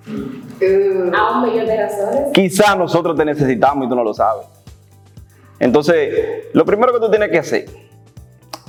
A 0.04 1.38
un 1.38 1.42
millón 1.42 1.66
de 1.66 1.76
razones. 1.76 2.32
Quizás 2.34 2.76
nosotros 2.76 3.16
te 3.16 3.24
necesitamos 3.24 3.86
y 3.86 3.88
tú 3.88 3.94
no 3.94 4.02
lo 4.02 4.12
sabes. 4.12 4.46
Entonces, 5.58 6.46
lo 6.52 6.64
primero 6.64 6.92
que 6.92 6.98
tú 6.98 7.08
tienes 7.08 7.30
que 7.30 7.38
hacer 7.38 7.66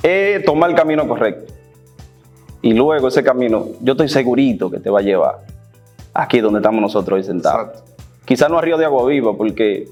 es 0.02 0.44
tomar 0.44 0.70
el 0.70 0.76
camino 0.76 1.08
correcto. 1.08 1.52
Y 2.62 2.72
luego 2.72 3.08
ese 3.08 3.24
camino, 3.24 3.66
yo 3.80 3.92
estoy 3.92 4.08
segurito 4.08 4.70
que 4.70 4.78
te 4.78 4.88
va 4.88 5.00
a 5.00 5.02
llevar 5.02 5.40
aquí 6.14 6.40
donde 6.40 6.60
estamos 6.60 6.80
nosotros 6.80 7.16
hoy 7.16 7.24
sentados. 7.24 7.68
Exacto. 7.68 7.92
Quizás 8.24 8.48
no 8.48 8.58
a 8.58 8.62
Río 8.62 8.78
de 8.78 8.84
Agua 8.84 9.06
Viva, 9.06 9.36
porque 9.36 9.88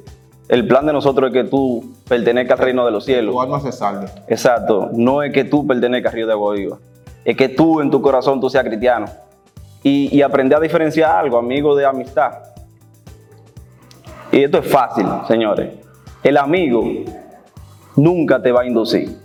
el 0.49 0.67
plan 0.67 0.87
de 0.87 0.93
nosotros 0.93 1.29
es 1.29 1.33
que 1.33 1.49
tú 1.49 1.95
pertenezcas 2.09 2.59
al 2.59 2.67
reino 2.67 2.85
de 2.85 2.91
los 2.91 3.05
cielos. 3.05 3.35
Tu 3.35 3.41
alma 3.41 3.61
se 3.61 3.73
salve. 3.73 4.07
Exacto, 4.29 4.91
no 4.93 5.23
es 5.23 5.33
que 5.33 5.45
tú 5.45 5.67
pertenezcas 5.67 6.13
a 6.13 6.17
Río 6.17 6.27
de 6.27 6.33
Agua 6.33 6.55
Viva, 6.55 6.79
es 7.25 7.37
que 7.37 7.49
tú 7.49 7.81
en 7.81 7.91
tu 7.91 8.03
corazón 8.03 8.41
tú 8.41 8.51
seas 8.51 8.65
cristiano 8.65 9.07
y, 9.83 10.15
y 10.15 10.23
aprender 10.23 10.59
a 10.59 10.61
diferenciar 10.61 11.17
algo, 11.17 11.39
amigo 11.39 11.75
de 11.75 11.87
amistad. 11.87 12.33
Y 14.31 14.43
esto 14.43 14.59
es 14.59 14.67
fácil, 14.67 15.07
señores. 15.29 15.71
El 16.23 16.37
amigo 16.37 16.85
nunca 17.97 18.41
te 18.41 18.53
va 18.53 18.63
a 18.63 18.67
inducir 18.67 19.19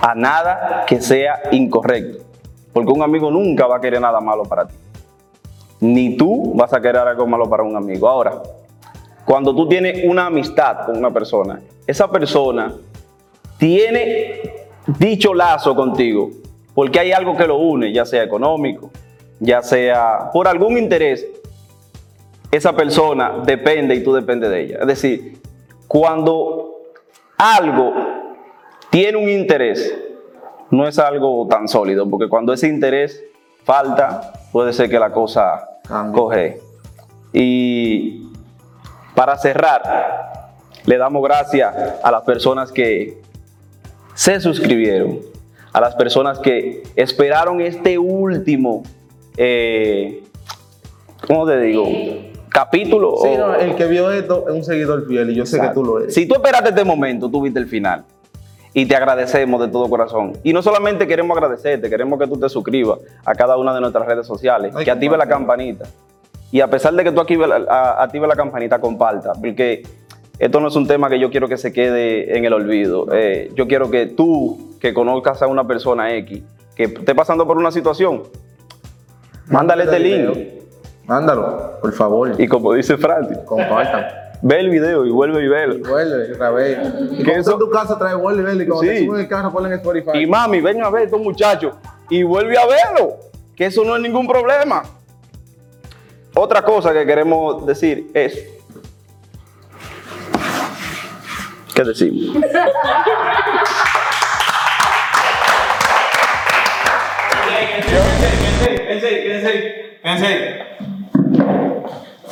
a 0.00 0.14
nada 0.14 0.84
que 0.86 1.00
sea 1.00 1.40
incorrecto, 1.52 2.24
porque 2.72 2.92
un 2.92 3.02
amigo 3.02 3.30
nunca 3.30 3.66
va 3.66 3.76
a 3.76 3.80
querer 3.80 4.00
nada 4.00 4.20
malo 4.20 4.44
para 4.44 4.66
ti. 4.66 4.74
Ni 5.80 6.16
tú 6.16 6.52
vas 6.54 6.72
a 6.72 6.80
querer 6.80 6.98
algo 6.98 7.26
malo 7.26 7.48
para 7.48 7.62
un 7.62 7.76
amigo. 7.76 8.08
Ahora, 8.08 8.42
cuando 9.30 9.54
tú 9.54 9.68
tienes 9.68 10.04
una 10.04 10.26
amistad 10.26 10.86
con 10.86 10.96
una 10.96 11.12
persona, 11.12 11.62
esa 11.86 12.10
persona 12.10 12.74
tiene 13.58 14.40
dicho 14.98 15.32
lazo 15.32 15.76
contigo, 15.76 16.30
porque 16.74 16.98
hay 16.98 17.12
algo 17.12 17.36
que 17.36 17.46
lo 17.46 17.58
une, 17.58 17.92
ya 17.92 18.04
sea 18.04 18.24
económico, 18.24 18.90
ya 19.38 19.62
sea 19.62 20.30
por 20.32 20.48
algún 20.48 20.76
interés, 20.76 21.24
esa 22.50 22.74
persona 22.74 23.40
depende 23.46 23.94
y 23.94 24.02
tú 24.02 24.12
dependes 24.12 24.50
de 24.50 24.62
ella. 24.62 24.78
Es 24.80 24.88
decir, 24.88 25.38
cuando 25.86 26.80
algo 27.38 27.92
tiene 28.90 29.16
un 29.16 29.28
interés, 29.28 29.96
no 30.72 30.88
es 30.88 30.98
algo 30.98 31.46
tan 31.46 31.68
sólido, 31.68 32.10
porque 32.10 32.28
cuando 32.28 32.52
ese 32.52 32.66
interés 32.66 33.22
falta, 33.62 34.32
puede 34.50 34.72
ser 34.72 34.90
que 34.90 34.98
la 34.98 35.12
cosa 35.12 35.68
coge. 36.12 36.60
Y 37.32 38.29
para 39.20 39.36
cerrar, 39.36 39.82
le 40.86 40.96
damos 40.96 41.22
gracias 41.22 41.74
a 42.02 42.10
las 42.10 42.22
personas 42.22 42.72
que 42.72 43.18
se 44.14 44.40
suscribieron, 44.40 45.18
a 45.74 45.78
las 45.82 45.94
personas 45.94 46.38
que 46.38 46.84
esperaron 46.96 47.60
este 47.60 47.98
último, 47.98 48.82
eh, 49.36 50.22
¿cómo 51.26 51.46
te 51.46 51.60
digo? 51.60 51.86
Capítulo. 52.48 53.16
Sí, 53.22 53.28
o- 53.28 53.36
no, 53.48 53.54
el 53.56 53.74
que 53.76 53.84
vio 53.88 54.10
esto 54.10 54.46
es 54.48 54.54
un 54.54 54.64
seguidor 54.64 55.06
fiel 55.06 55.28
y 55.28 55.34
yo 55.34 55.44
sé 55.44 55.60
que 55.60 55.68
tú 55.68 55.84
lo 55.84 56.00
eres. 56.00 56.14
si 56.14 56.24
tú 56.24 56.36
esperaste 56.36 56.70
este 56.70 56.84
momento, 56.84 57.28
tú 57.30 57.42
viste 57.42 57.58
el 57.60 57.66
final. 57.66 58.04
Y 58.72 58.86
te 58.86 58.96
agradecemos 58.96 59.60
de 59.60 59.68
todo 59.68 59.90
corazón. 59.90 60.32
Y 60.42 60.54
no 60.54 60.62
solamente 60.62 61.06
queremos 61.06 61.36
agradecerte, 61.36 61.90
queremos 61.90 62.18
que 62.18 62.26
tú 62.26 62.38
te 62.40 62.48
suscribas 62.48 63.00
a 63.26 63.34
cada 63.34 63.58
una 63.58 63.74
de 63.74 63.82
nuestras 63.82 64.06
redes 64.06 64.26
sociales, 64.26 64.72
Ay, 64.74 64.86
que 64.86 64.90
active 64.90 65.18
la 65.18 65.26
campanita. 65.28 65.84
Y 66.52 66.60
a 66.60 66.68
pesar 66.68 66.92
de 66.94 67.04
que 67.04 67.12
tú 67.12 67.20
actives 67.20 67.48
la, 67.48 67.58
la 67.60 68.36
campanita, 68.36 68.80
comparta, 68.80 69.32
porque 69.34 69.82
esto 70.38 70.60
no 70.60 70.68
es 70.68 70.76
un 70.76 70.86
tema 70.86 71.08
que 71.08 71.18
yo 71.20 71.30
quiero 71.30 71.48
que 71.48 71.56
se 71.56 71.72
quede 71.72 72.36
en 72.36 72.44
el 72.44 72.52
olvido. 72.52 73.06
Eh, 73.12 73.50
yo 73.54 73.68
quiero 73.68 73.90
que 73.90 74.06
tú, 74.06 74.76
que 74.80 74.92
conozcas 74.94 75.42
a 75.42 75.46
una 75.46 75.66
persona 75.66 76.12
X, 76.16 76.42
que 76.74 76.84
esté 76.84 77.14
pasando 77.14 77.46
por 77.46 77.56
una 77.58 77.70
situación, 77.70 78.22
mándale 79.46 79.84
este 79.84 79.98
link. 79.98 80.38
Mándalo, 81.06 81.78
por 81.80 81.92
favor. 81.92 82.32
Y 82.40 82.46
como 82.46 82.72
dice 82.74 82.96
Francis, 82.96 83.38
compartan. 83.44 84.06
ve 84.42 84.60
el 84.60 84.70
video 84.70 85.04
y 85.04 85.10
vuelve 85.10 85.44
y 85.44 85.48
velo. 85.48 85.76
Vuelve 85.88 86.32
otra 86.32 86.50
vez. 86.50 86.78
Y 87.18 87.22
Que 87.24 87.32
eso- 87.32 87.52
en 87.52 87.58
tu 87.58 87.68
casa 87.70 87.98
trae 87.98 88.14
vuelve 88.14 88.40
y 88.42 88.44
vele, 88.46 88.64
y 88.64 88.66
cuando 88.66 88.86
te 88.86 88.96
Sí. 88.98 89.06
suben 89.06 89.20
el 89.20 89.28
carro 89.28 89.52
ponle 89.52 89.68
en 89.68 89.74
Spotify. 89.74 90.10
Y 90.14 90.26
mami, 90.26 90.60
ven 90.60 90.82
a 90.82 90.88
ver 90.90 91.02
estos 91.04 91.20
muchachos 91.20 91.74
y 92.08 92.22
vuelve 92.22 92.56
a 92.56 92.62
verlo, 92.66 93.16
que 93.54 93.66
eso 93.66 93.84
no 93.84 93.96
es 93.96 94.02
ningún 94.02 94.26
problema. 94.26 94.82
Otra 96.34 96.62
cosa 96.62 96.92
que 96.92 97.04
queremos 97.04 97.66
decir 97.66 98.10
es, 98.14 98.48
¿qué 101.74 101.84
decimos? 101.84 102.36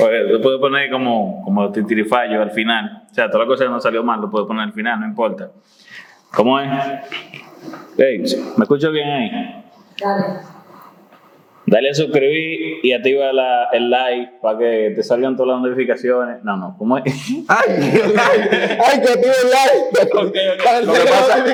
Oye, 0.00 0.32
tú 0.32 0.40
puedes 0.40 0.60
poner 0.60 0.90
como, 0.90 1.42
como 1.44 1.72
titirifallo 1.72 2.40
al 2.40 2.52
final. 2.52 3.06
O 3.10 3.14
sea, 3.14 3.28
toda 3.28 3.44
la 3.44 3.46
cosa 3.48 3.64
que 3.64 3.70
no 3.70 3.80
salió 3.80 4.04
mal 4.04 4.20
lo 4.20 4.30
puedes 4.30 4.46
poner 4.46 4.62
al 4.64 4.72
final, 4.72 5.00
no 5.00 5.06
importa. 5.06 5.50
¿Cómo 6.32 6.60
es? 6.60 6.70
Hey, 7.96 8.22
¿Me 8.56 8.62
escucho 8.62 8.92
bien 8.92 9.08
ahí? 9.08 9.64
Dale 10.00 10.57
a 11.76 11.94
suscribir 11.94 12.78
y 12.82 12.92
activa 12.92 13.32
la- 13.32 13.68
el 13.72 13.90
like 13.90 14.32
para 14.40 14.58
que 14.58 14.92
te 14.96 15.02
salgan 15.02 15.36
todas 15.36 15.54
las 15.60 15.62
notificaciones. 15.62 16.42
No, 16.44 16.56
no, 16.56 16.74
¿cómo 16.78 16.98
es? 16.98 17.04
¡Ay! 17.48 17.74
¡Ay, 18.86 19.00
que 19.00 19.16
tuve 19.16 19.32
el 19.42 19.50
like! 19.50 20.16
Ok, 20.16 20.26
ok. 20.26 20.36
Para 20.64 20.78
el 20.78 20.86
Lo 20.86 20.92
que 20.92 21.00
pasa-. 21.00 21.44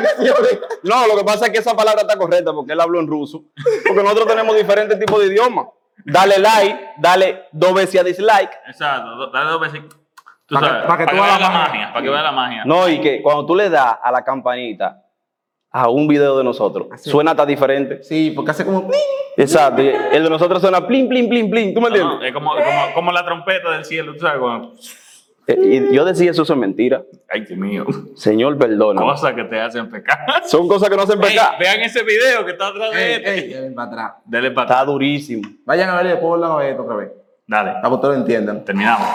No, 0.83 1.07
lo 1.07 1.17
que 1.17 1.25
pasa 1.25 1.47
es 1.47 1.53
que 1.53 1.59
esa 1.59 1.75
palabra 1.77 2.03
está 2.03 2.17
correcta 2.17 2.53
porque 2.53 2.73
él 2.73 2.81
habló 2.81 3.01
en 3.01 3.07
ruso. 3.07 3.45
Porque 3.87 4.03
nosotros 4.03 4.27
tenemos 4.29 4.57
diferentes 4.57 4.99
tipos 4.99 5.21
de 5.21 5.27
idiomas. 5.27 5.67
Dale 6.05 6.39
like, 6.39 6.79
dale 6.99 7.45
dos 7.53 7.73
veces 7.75 8.01
a 8.01 8.05
dislike. 8.05 8.51
Exacto, 8.67 9.31
dale 9.31 9.51
dos 9.51 9.61
veces. 9.61 9.81
Tú 10.47 10.55
Pa' 10.57 10.61
que- 10.61 10.67
sabes, 10.67 10.83
pa' 10.87 10.99
que 10.99 11.05
para 11.05 11.17
tú 11.17 11.17
que 11.17 11.23
veas 11.23 11.41
la 11.41 11.47
la 11.49 11.55
magia. 11.55 11.69
magia, 11.73 11.93
para 11.95 12.05
que 12.05 12.11
veas 12.11 12.23
la 12.23 12.33
magia. 12.33 12.63
No, 12.67 12.89
y 12.89 13.01
que 13.01 13.23
cuando 13.23 13.47
tú 13.47 13.55
le 13.57 13.71
das 13.71 13.97
a 14.03 14.13
la 14.13 14.23
campanita 14.23 15.03
a 15.77 15.89
un 15.89 16.07
video 16.07 16.39
de 16.39 16.45
nosotros, 16.45 16.87
suena 17.03 17.33
hasta 17.33 17.45
diferente. 17.45 18.01
Sí, 18.05 18.31
porque 18.31 18.53
hace 18.53 18.65
como... 18.65 18.89
Exacto. 19.37 19.83
El 19.83 20.23
de 20.23 20.31
nosotros 20.31 20.61
suena 20.61 20.87
plin, 20.87 21.09
plin, 21.09 21.29
plin, 21.29 21.51
plin. 21.51 21.75
¿Tú 21.75 21.81
me 21.81 21.89
entiendes? 21.89 22.17
no, 22.21 22.25
es 22.25 22.33
como, 22.33 22.51
como, 22.55 22.95
como 22.95 23.11
la 23.11 23.25
trompeta 23.25 23.73
del 23.73 23.85
cielo, 23.85 24.13
tú 24.15 24.21
sabes, 24.21 24.41
Eh, 25.49 25.59
y 25.91 25.93
yo 25.95 26.05
decía 26.05 26.31
eso 26.31 26.45
es 26.45 26.51
mentira. 26.57 27.03
Ay, 27.29 27.41
Dios 27.45 27.59
mío. 27.59 27.85
Señor, 28.15 28.57
perdona. 28.57 29.01
Cosas 29.03 29.35
que 29.35 29.43
te 29.43 29.61
hacen 29.61 29.91
pecar. 29.91 30.17
Son 30.47 30.69
cosas 30.69 30.89
que 30.89 30.95
no 30.97 31.03
hacen 31.03 31.21
Ey, 31.21 31.31
pecar. 31.31 31.59
vean 31.59 31.81
ese 31.81 32.05
video 32.05 32.45
que 32.45 32.53
está 32.53 32.69
atrás 32.69 32.93
de 32.93 33.15
Ey, 33.17 33.23
este. 33.43 33.67
ey, 33.67 33.75
para 33.75 33.89
atrás. 33.89 34.13
Dele 34.27 34.51
para 34.53 34.67
Está 34.67 34.75
atrás. 34.83 34.87
durísimo. 34.93 35.43
Vayan 35.67 35.91
a 35.91 35.97
ver 35.97 36.07
después 36.07 36.25
vuelvan 36.29 36.53
a 36.53 36.57
ver 36.57 36.71
esto 36.71 36.83
otra 36.85 36.95
vez. 36.97 37.09
Dale, 37.49 37.73
Para 37.73 37.89
que 37.89 37.95
ustedes 37.95 38.15
lo 38.15 38.21
entiendan. 38.21 38.65
terminamos. 38.65 39.09